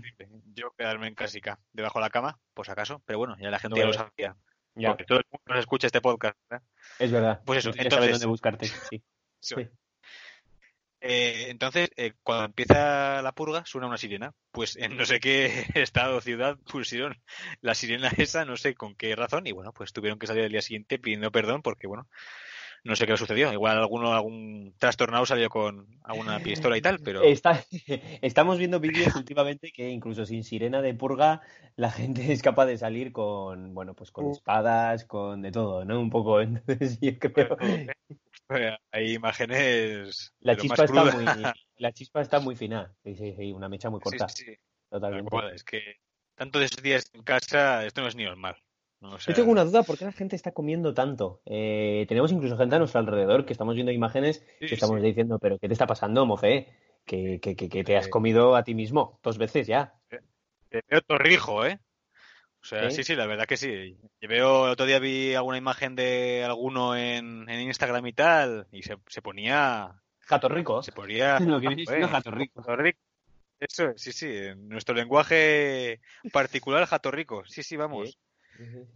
Yo 0.54 0.70
quedarme 0.78 1.08
en 1.08 1.14
casica, 1.14 1.58
debajo 1.72 1.98
de 1.98 2.04
la 2.04 2.10
cama, 2.10 2.38
por 2.54 2.64
si 2.64 2.72
acaso, 2.72 3.02
pero 3.04 3.18
bueno, 3.18 3.36
ya 3.38 3.50
la 3.50 3.58
gente 3.58 3.74
No, 3.78 3.82
ya 3.82 3.86
lo 3.88 3.92
sabía, 3.92 4.36
Ya, 4.74 4.88
porque 4.88 5.04
todo 5.04 5.18
el 5.18 5.24
mundo 5.30 5.44
nos 5.48 5.58
escucha 5.58 5.86
este 5.88 6.00
podcast, 6.00 6.38
¿verdad? 6.48 6.66
es 6.98 7.12
verdad. 7.12 7.42
Pues 7.44 7.58
eso, 7.58 7.72
Ya 7.72 7.82
entonces- 7.82 8.12
dónde 8.12 8.26
buscarte, 8.26 8.66
sí. 8.66 9.02
Sí. 9.40 9.54
Eh, 11.08 11.50
entonces, 11.50 11.90
eh, 11.96 12.14
cuando 12.24 12.46
empieza 12.46 13.22
la 13.22 13.30
purga, 13.32 13.64
suena 13.64 13.86
una 13.86 13.96
sirena. 13.96 14.34
Pues 14.50 14.74
en 14.76 14.96
no 14.96 15.06
sé 15.06 15.20
qué 15.20 15.46
estado 15.74 16.16
o 16.16 16.20
ciudad 16.20 16.58
pusieron 16.70 17.22
la 17.60 17.74
sirena 17.76 18.10
esa, 18.16 18.44
no 18.44 18.56
sé 18.56 18.74
con 18.74 18.96
qué 18.96 19.14
razón, 19.14 19.46
y 19.46 19.52
bueno, 19.52 19.72
pues 19.72 19.92
tuvieron 19.92 20.18
que 20.18 20.26
salir 20.26 20.44
al 20.44 20.50
día 20.50 20.62
siguiente 20.62 20.98
pidiendo 20.98 21.30
perdón 21.30 21.62
porque, 21.62 21.86
bueno, 21.86 22.08
no 22.84 22.96
sé 22.96 23.06
qué 23.06 23.12
le 23.12 23.18
sucedió. 23.18 23.52
Igual 23.52 23.78
alguno, 23.78 24.12
algún 24.12 24.74
trastornado 24.78 25.26
salió 25.26 25.48
con 25.48 25.86
alguna 26.04 26.38
pistola 26.40 26.76
y 26.76 26.80
tal, 26.80 26.98
pero... 27.00 27.22
Está- 27.22 27.64
estamos 28.22 28.58
viendo 28.58 28.80
vídeos 28.80 29.14
últimamente 29.16 29.72
que 29.72 29.88
incluso 29.90 30.26
sin 30.26 30.44
sirena 30.44 30.82
de 30.82 30.94
purga 30.94 31.40
la 31.76 31.90
gente 31.90 32.32
es 32.32 32.42
capaz 32.42 32.66
de 32.66 32.78
salir 32.78 33.12
con, 33.12 33.74
bueno, 33.74 33.94
pues 33.94 34.10
con 34.10 34.30
espadas, 34.30 35.04
con 35.04 35.42
de 35.42 35.52
todo, 35.52 35.84
¿no? 35.84 36.00
Un 36.00 36.10
poco. 36.10 36.40
Entonces 36.40 36.98
yo 37.00 37.18
creo 37.18 37.56
Hay 38.92 39.14
imágenes 39.14 40.32
la 40.40 40.56
chispa 40.56 40.82
más 40.82 40.90
está 40.90 41.04
muy, 41.12 41.26
la 41.78 41.92
chispa 41.92 42.20
está 42.20 42.40
muy 42.40 42.56
fina. 42.56 42.94
Sí, 43.02 43.14
sí, 43.14 43.34
sí, 43.36 43.52
una 43.52 43.68
mecha 43.68 43.90
muy 43.90 44.00
corta, 44.00 44.28
sí, 44.28 44.44
sí, 44.44 44.56
tal 44.90 45.00
totalmente. 45.00 45.30
cual. 45.30 45.54
Es 45.54 45.64
que 45.64 45.96
tanto 46.34 46.58
de 46.58 46.66
esos 46.66 46.82
días 46.82 47.10
en 47.12 47.22
casa, 47.22 47.84
esto 47.84 48.00
no 48.02 48.08
es 48.08 48.14
ni 48.14 48.24
normal. 48.24 48.56
¿No? 49.06 49.14
O 49.16 49.18
sea, 49.18 49.32
Yo 49.32 49.36
tengo 49.40 49.52
una 49.52 49.64
duda, 49.64 49.82
¿por 49.82 49.96
qué 49.98 50.04
la 50.04 50.12
gente 50.12 50.36
está 50.36 50.52
comiendo 50.52 50.92
tanto? 50.94 51.40
Eh, 51.46 52.04
tenemos 52.08 52.32
incluso 52.32 52.56
gente 52.56 52.76
a 52.76 52.78
nuestro 52.78 53.00
alrededor 53.00 53.44
que 53.46 53.52
estamos 53.52 53.74
viendo 53.74 53.92
imágenes 53.92 54.44
sí, 54.60 54.66
que 54.66 54.74
estamos 54.74 55.00
sí. 55.00 55.06
diciendo, 55.06 55.38
pero 55.38 55.58
¿qué 55.58 55.68
te 55.68 55.72
está 55.74 55.86
pasando, 55.86 56.26
mofe? 56.26 56.68
Que, 57.04 57.38
que, 57.40 57.54
que, 57.56 57.68
que 57.68 57.84
te 57.84 57.96
has 57.96 58.06
Eh. 58.06 58.10
comido 58.10 58.56
a 58.56 58.64
ti 58.64 58.74
mismo 58.74 59.18
dos 59.22 59.38
veces 59.38 59.66
ya. 59.66 59.94
Te 60.68 60.82
veo 60.88 61.00
torrijo, 61.02 61.64
¿eh? 61.64 61.78
O 62.60 62.64
sea, 62.68 62.90
¿Sí? 62.90 62.96
sí, 62.96 63.04
sí, 63.04 63.14
la 63.14 63.26
verdad 63.26 63.46
que 63.46 63.56
sí. 63.56 63.96
Yo 64.20 64.28
veo, 64.28 64.66
el 64.66 64.72
otro 64.72 64.86
día 64.86 64.98
vi 64.98 65.34
alguna 65.34 65.56
imagen 65.56 65.94
de 65.94 66.42
alguno 66.44 66.96
en, 66.96 67.48
en 67.48 67.60
Instagram 67.60 68.04
y 68.08 68.12
tal, 68.12 68.66
y 68.72 68.82
se, 68.82 68.96
se 69.06 69.22
ponía, 69.22 70.02
Gato 70.28 70.48
rico. 70.48 70.82
se 70.82 70.90
ponía, 70.90 71.38
Lo 71.40 71.60
que 71.60 71.68
viene 71.68 71.84
siendo 71.86 72.08
Joder, 72.08 72.22
gato 72.24 72.30
rico. 72.32 72.60
Jatorrico. 72.62 72.98
Eso, 73.60 73.90
es, 73.90 74.02
sí, 74.02 74.12
sí, 74.12 74.26
en 74.28 74.68
nuestro 74.68 74.94
lenguaje 74.96 76.00
particular, 76.32 76.84
jatorrico. 76.86 77.44
Sí, 77.46 77.62
sí, 77.62 77.76
vamos. 77.76 78.18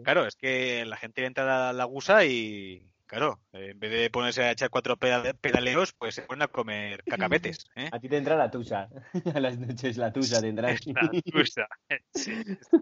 Claro, 0.03 0.27
es 0.27 0.37
que 0.37 0.85
la 0.85 0.97
gente 0.97 1.25
entra 1.25 1.71
a 1.71 1.73
la 1.73 1.85
gusa 1.85 2.25
y, 2.25 2.87
claro, 3.07 3.41
en 3.53 3.79
vez 3.79 3.91
de 3.91 4.11
ponerse 4.11 4.43
a 4.43 4.51
echar 4.53 4.71
cuatro 4.71 4.97
peda- 4.97 5.33
pedaleos, 5.35 5.93
pues 5.93 6.15
se 6.15 6.23
ponen 6.23 6.43
a 6.43 6.49
comer 6.49 7.03
cacabetes, 7.07 7.67
¿eh? 7.77 7.89
A 7.93 7.99
ti 8.01 8.09
te 8.09 8.17
entra 8.17 8.37
la 8.37 8.51
tusa. 8.51 8.89
A 9.35 9.41
las 9.41 9.59
noches 9.59 9.97
la 9.97 10.13
tusa 10.13 10.41
te 10.41 10.49
entra. 10.49 10.71
La. 10.73 10.79
Sí, 12.15 12.33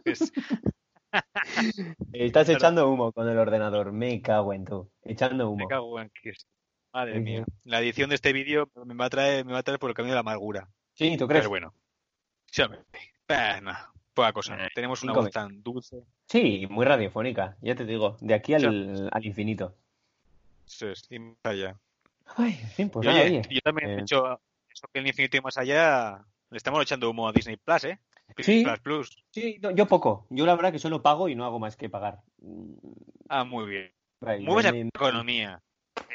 es- 0.04 0.32
Estás 2.12 2.44
Claro. 2.46 2.58
echando 2.58 2.88
humo 2.90 3.12
con 3.12 3.28
el 3.28 3.38
ordenador. 3.38 3.92
Me 3.92 4.20
cago 4.20 4.52
en 4.52 4.64
tú. 4.66 4.90
Echando 5.02 5.44
Me 5.46 5.50
humo. 5.52 5.68
cago 5.68 6.00
en 6.00 6.10
que 6.22 6.32
Madre 6.92 7.20
mía. 7.20 7.44
La 7.64 7.80
edición 7.80 8.08
de 8.10 8.14
este 8.16 8.32
vídeo 8.32 8.70
me 8.84 8.94
va 8.94 9.06
a 9.06 9.10
traer, 9.10 9.44
me 9.44 9.52
va 9.52 9.58
a 9.60 9.62
traer 9.62 9.78
por 9.78 9.90
el 9.90 9.94
camino 9.94 10.12
de 10.12 10.16
la 10.16 10.20
amargura. 10.20 10.68
Sí, 10.94 11.16
¿tú 11.16 11.26
crees? 11.28 11.40
Pero 11.42 11.50
bueno. 11.50 11.74
Sí. 12.46 12.62
Eh, 13.28 13.60
no, 13.62 13.72
poca 14.18 14.32
cosa. 14.32 14.56
Eh, 14.56 14.68
Tenemos 14.74 15.02
una 15.04 15.12
cinco 15.12 15.22
voz 15.22 15.30
tan 15.30 15.62
dulce. 15.62 16.02
Sí, 16.26 16.66
muy 16.68 16.84
radiofónica. 16.84 17.56
Ya 17.60 17.76
te 17.76 17.84
digo. 17.84 18.16
De 18.20 18.34
aquí 18.34 18.52
al, 18.54 19.08
al 19.12 19.26
infinito. 19.26 19.76
Y 21.10 21.18
más 21.20 21.38
allá. 21.44 21.78
Ay, 22.36 22.52
fin, 22.52 22.90
pues 22.90 23.04
Y 23.04 23.08
nada, 23.08 23.22
oye, 23.22 23.38
oye. 23.38 23.54
yo 23.54 23.60
también 23.60 23.90
eh, 23.90 23.94
he 23.94 24.00
hecho 24.02 24.40
eso 24.68 24.88
que 24.92 24.98
el 24.98 25.06
infinito 25.06 25.36
y 25.36 25.40
más 25.40 25.56
allá 25.56 26.24
le 26.50 26.56
estamos 26.56 26.82
echando 26.82 27.08
humo 27.08 27.28
a 27.28 27.32
Disney 27.32 27.56
Plus, 27.56 27.84
¿eh? 27.84 27.98
Sí. 28.38 28.64
Plus 28.64 28.80
Plus. 28.80 29.24
Sí, 29.30 29.58
no, 29.62 29.70
yo 29.70 29.86
poco. 29.86 30.26
Yo 30.30 30.44
la 30.44 30.56
verdad 30.56 30.72
que 30.72 30.78
solo 30.78 31.00
pago 31.00 31.28
y 31.28 31.34
no 31.36 31.44
hago 31.44 31.58
más 31.58 31.76
que 31.76 31.88
pagar. 31.88 32.20
Ah, 33.28 33.44
muy 33.44 33.66
bien. 33.66 33.92
buena 34.44 34.72
me, 34.72 34.80
economía. 34.80 35.62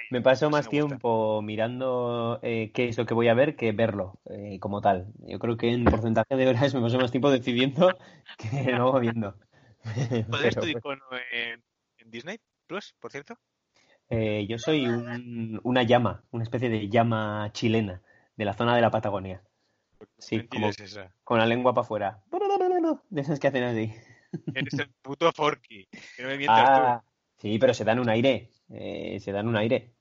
Me 0.09 0.21
paso 0.21 0.49
Eso 0.49 0.49
más 0.49 0.65
me 0.65 0.69
tiempo 0.69 1.41
mirando 1.41 2.39
eh, 2.43 2.71
qué 2.73 2.87
es 2.89 2.97
lo 2.97 3.05
que 3.05 3.13
voy 3.13 3.27
a 3.29 3.33
ver 3.33 3.55
que 3.55 3.71
verlo 3.71 4.19
eh, 4.25 4.59
como 4.59 4.81
tal. 4.81 5.07
Yo 5.27 5.39
creo 5.39 5.57
que 5.57 5.71
en 5.71 5.89
porcentaje 5.89 6.35
de 6.35 6.47
horas 6.47 6.73
me 6.75 6.81
paso 6.81 6.99
más 6.99 7.11
tiempo 7.11 7.31
decidiendo 7.31 7.97
que 8.37 8.71
luego 8.71 8.99
viendo. 8.99 9.35
¿Podrías 10.29 10.55
Pero, 10.55 10.61
tu 10.61 10.67
icono 10.67 11.03
en, 11.31 11.63
en 11.97 12.11
Disney 12.11 12.39
Plus, 12.67 12.93
por 12.99 13.11
cierto? 13.11 13.35
eh, 14.09 14.45
yo 14.47 14.57
soy 14.59 14.89
un- 14.89 15.59
una 15.63 15.83
llama, 15.83 16.23
una 16.31 16.43
especie 16.43 16.69
de 16.69 16.89
llama 16.89 17.49
chilena 17.53 18.01
de 18.35 18.45
la 18.45 18.53
zona 18.53 18.75
de 18.75 18.81
la 18.81 18.91
Patagonia. 18.91 19.43
Sí, 20.17 20.37
Mentira 20.37 20.47
como 20.47 20.69
es 20.69 20.79
esa. 20.79 21.15
con 21.23 21.39
la 21.39 21.45
lengua 21.45 21.73
para 21.73 21.83
afuera. 21.85 22.23
De 23.09 23.21
esas 23.21 23.39
que 23.39 23.47
hacen 23.47 23.63
así. 23.63 23.93
Eres 24.53 24.79
el 24.79 24.91
puto 25.01 25.31
Forky. 25.31 25.87
Que 26.15 26.23
no 26.23 26.29
me 26.29 26.37
mientas 26.37 26.69
Ah, 26.71 27.03
sí, 27.43 27.59
pero 27.59 27.73
se 27.75 27.83
dan 27.83 27.99
un 27.99 28.09
aire. 28.09 28.49
eh, 28.69 29.19
se 29.19 29.31
dan 29.31 29.47
un 29.47 29.57
aire. 29.57 29.91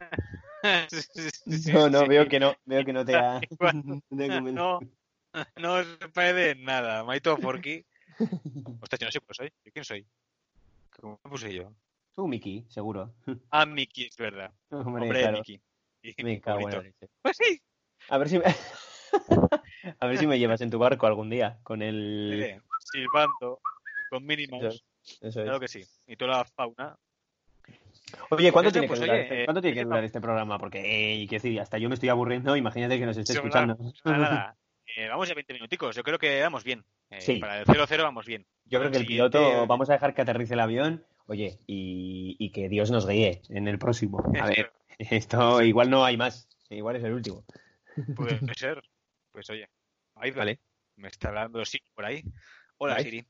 Sí, 0.90 1.00
sí, 1.14 1.30
sí, 1.30 1.72
No, 1.72 1.88
no, 1.88 2.00
sí. 2.00 2.08
veo 2.08 2.26
que 2.28 2.40
no, 2.40 2.52
veo 2.64 2.84
que 2.84 2.92
no 2.92 3.04
te 3.04 3.14
ha... 3.16 3.40
No. 4.10 4.80
No, 5.56 5.84
se 5.84 6.50
en 6.50 6.64
nada. 6.64 7.04
Maito 7.04 7.36
Forky. 7.36 7.84
Ostras, 8.80 8.98
yo 8.98 9.06
no 9.06 9.12
sé 9.12 9.20
cuál 9.20 9.36
soy. 9.36 9.52
¿Yo 9.64 9.70
quién 9.72 9.84
soy? 9.84 10.04
¿Cómo 10.98 11.20
me 11.22 11.30
puse 11.30 11.54
yo? 11.54 11.72
Tú, 12.16 12.26
Miki, 12.26 12.64
seguro. 12.68 13.14
Ah, 13.50 13.64
Mickey, 13.66 14.06
es 14.06 14.16
verdad. 14.16 14.52
Hombre, 14.70 15.04
Hombre, 15.04 15.20
claro. 15.20 15.38
Mickey. 15.38 15.60
Y 16.02 16.24
Me 16.24 16.40
cago 16.40 16.68
en. 16.68 16.92
Pues 17.22 17.36
sí. 17.36 17.62
A 18.08 18.18
ver 18.18 18.28
si 18.28 18.38
me... 18.40 18.44
A 20.00 20.06
ver 20.06 20.18
si 20.18 20.26
me 20.26 20.38
llevas 20.40 20.60
en 20.60 20.70
tu 20.70 20.78
barco 20.80 21.06
algún 21.06 21.30
día 21.30 21.60
con 21.62 21.82
el... 21.82 22.42
eh, 22.42 22.60
silbando. 22.92 23.60
Con 24.10 24.26
mínimos. 24.26 24.84
Eso 25.20 25.26
Eso 25.28 25.40
es. 25.40 25.44
Claro 25.44 25.60
que 25.60 25.68
sí. 25.68 25.82
Y 26.06 26.16
toda 26.16 26.38
la 26.38 26.44
fauna. 26.44 26.96
Oye, 28.30 28.52
¿cuánto 28.52 28.72
tiene 28.72 28.86
que 28.86 28.88
pues, 28.88 29.00
durar, 29.00 29.14
oye, 29.14 29.22
este, 29.22 29.42
eh, 29.42 29.44
¿cuánto 29.44 29.60
tiene 29.60 29.74
que 29.74 29.80
¿qué 29.80 29.84
durar 29.84 30.04
este 30.04 30.20
programa? 30.20 30.58
Porque, 30.58 30.78
eh, 30.80 31.26
quiero 31.28 31.42
decir, 31.42 31.60
hasta 31.60 31.76
yo 31.78 31.88
me 31.88 31.94
estoy 31.94 32.08
aburriendo, 32.08 32.56
imagínate 32.56 32.98
que 32.98 33.04
nos 33.06 33.16
esté 33.16 33.34
escuchando. 33.34 33.76
Nada, 34.04 34.18
nada. 34.18 34.56
Eh, 34.96 35.06
vamos 35.06 35.30
a 35.30 35.34
20 35.34 35.52
minuticos. 35.52 35.94
Yo 35.94 36.02
creo 36.02 36.18
que 36.18 36.40
vamos 36.40 36.64
bien. 36.64 36.82
Eh, 37.10 37.20
Sí. 37.20 37.36
Para 37.36 37.60
el 37.60 37.66
0-0 37.66 38.02
vamos 38.02 38.24
bien. 38.24 38.46
Yo 38.64 38.80
creo 38.80 38.90
que 38.90 38.96
el 38.96 39.06
piloto, 39.06 39.66
vamos 39.66 39.90
a 39.90 39.92
dejar 39.92 40.14
que 40.14 40.22
aterrice 40.22 40.54
el 40.54 40.60
avión, 40.60 41.04
oye, 41.26 41.60
y, 41.66 42.36
y 42.38 42.50
que 42.50 42.70
Dios 42.70 42.90
nos 42.90 43.06
guíe 43.06 43.42
en 43.50 43.68
el 43.68 43.78
próximo. 43.78 44.24
A 44.40 44.46
ver, 44.46 44.72
esto 44.98 45.62
igual 45.62 45.90
no 45.90 46.04
hay 46.06 46.16
más, 46.16 46.48
igual 46.70 46.96
es 46.96 47.04
el 47.04 47.12
último. 47.12 47.44
Puede 48.16 48.40
ser. 48.56 48.82
Pues 49.30 49.48
oye. 49.50 49.68
Ahí 50.16 50.30
Vale. 50.30 50.58
Me 50.96 51.08
está 51.08 51.28
hablando 51.28 51.64
Siri 51.64 51.84
por 51.94 52.04
ahí. 52.04 52.24
Hola. 52.78 52.98
Siri. 52.98 53.24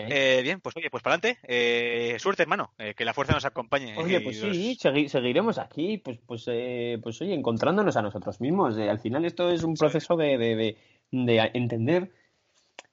¿Eh? 0.00 0.40
Bien, 0.42 0.60
pues 0.60 0.76
oye, 0.76 0.90
pues 0.90 1.02
para 1.02 1.16
adelante. 1.16 1.40
Eh, 1.42 2.16
suerte, 2.20 2.42
hermano. 2.42 2.72
Eh, 2.78 2.94
que 2.94 3.04
la 3.04 3.12
fuerza 3.14 3.32
nos 3.32 3.44
acompañe. 3.44 3.96
Oye, 3.98 4.20
pues 4.20 4.40
los- 4.40 4.54
sí, 4.56 4.78
segui- 4.80 5.08
seguiremos 5.08 5.58
aquí, 5.58 5.98
pues, 5.98 6.18
pues, 6.24 6.44
eh, 6.46 6.98
pues 7.02 7.20
oye, 7.20 7.34
encontrándonos 7.34 7.96
a 7.96 8.02
nosotros 8.02 8.40
mismos. 8.40 8.76
Eh, 8.78 8.88
al 8.88 9.00
final 9.00 9.24
esto 9.24 9.50
es 9.50 9.64
un 9.64 9.76
Sí. 9.76 9.80
proceso 9.80 10.16
de, 10.16 10.38
de, 10.38 10.76
de, 11.10 11.50
entender 11.54 12.12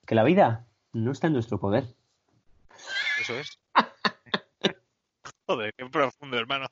que 0.08 0.16
la 0.16 0.24
vida 0.24 0.66
no 0.94 1.12
está 1.12 1.28
en 1.28 1.34
nuestro 1.34 1.60
poder. 1.60 1.84
Eso 3.22 3.36
es. 3.38 3.60
Joder, 5.48 5.74
qué 5.78 5.86
profundo, 5.86 6.38
hermano. 6.40 6.68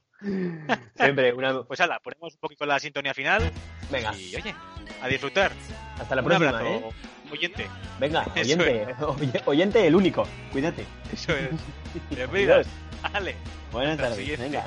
Siempre, 0.95 1.31
una... 1.33 1.63
Pues 1.67 1.79
ala, 1.79 1.99
ponemos 1.99 2.33
un 2.33 2.39
poquito 2.39 2.65
la 2.65 2.79
sintonía 2.79 3.13
final. 3.13 3.51
Venga, 3.91 4.15
Y 4.17 4.35
oye, 4.35 4.55
a 5.01 5.07
disfrutar. 5.07 5.51
hasta 5.99 6.15
la 6.15 6.21
un 6.23 6.27
próxima, 6.27 6.49
abrazo, 6.49 6.75
¿eh? 6.75 6.91
Oyente. 7.33 7.67
Venga, 7.99 8.25
oyente, 8.35 8.95
oye- 9.01 9.41
oyente 9.45 9.87
el 9.87 9.95
único, 9.95 10.27
cuídate. 10.51 10.85
Eso 11.11 11.33
es. 11.33 11.49
Bienvenidos. 12.15 12.67
Dale. 13.11 13.35
Buenas 13.71 13.97
tardes, 13.97 14.39
venga. 14.39 14.63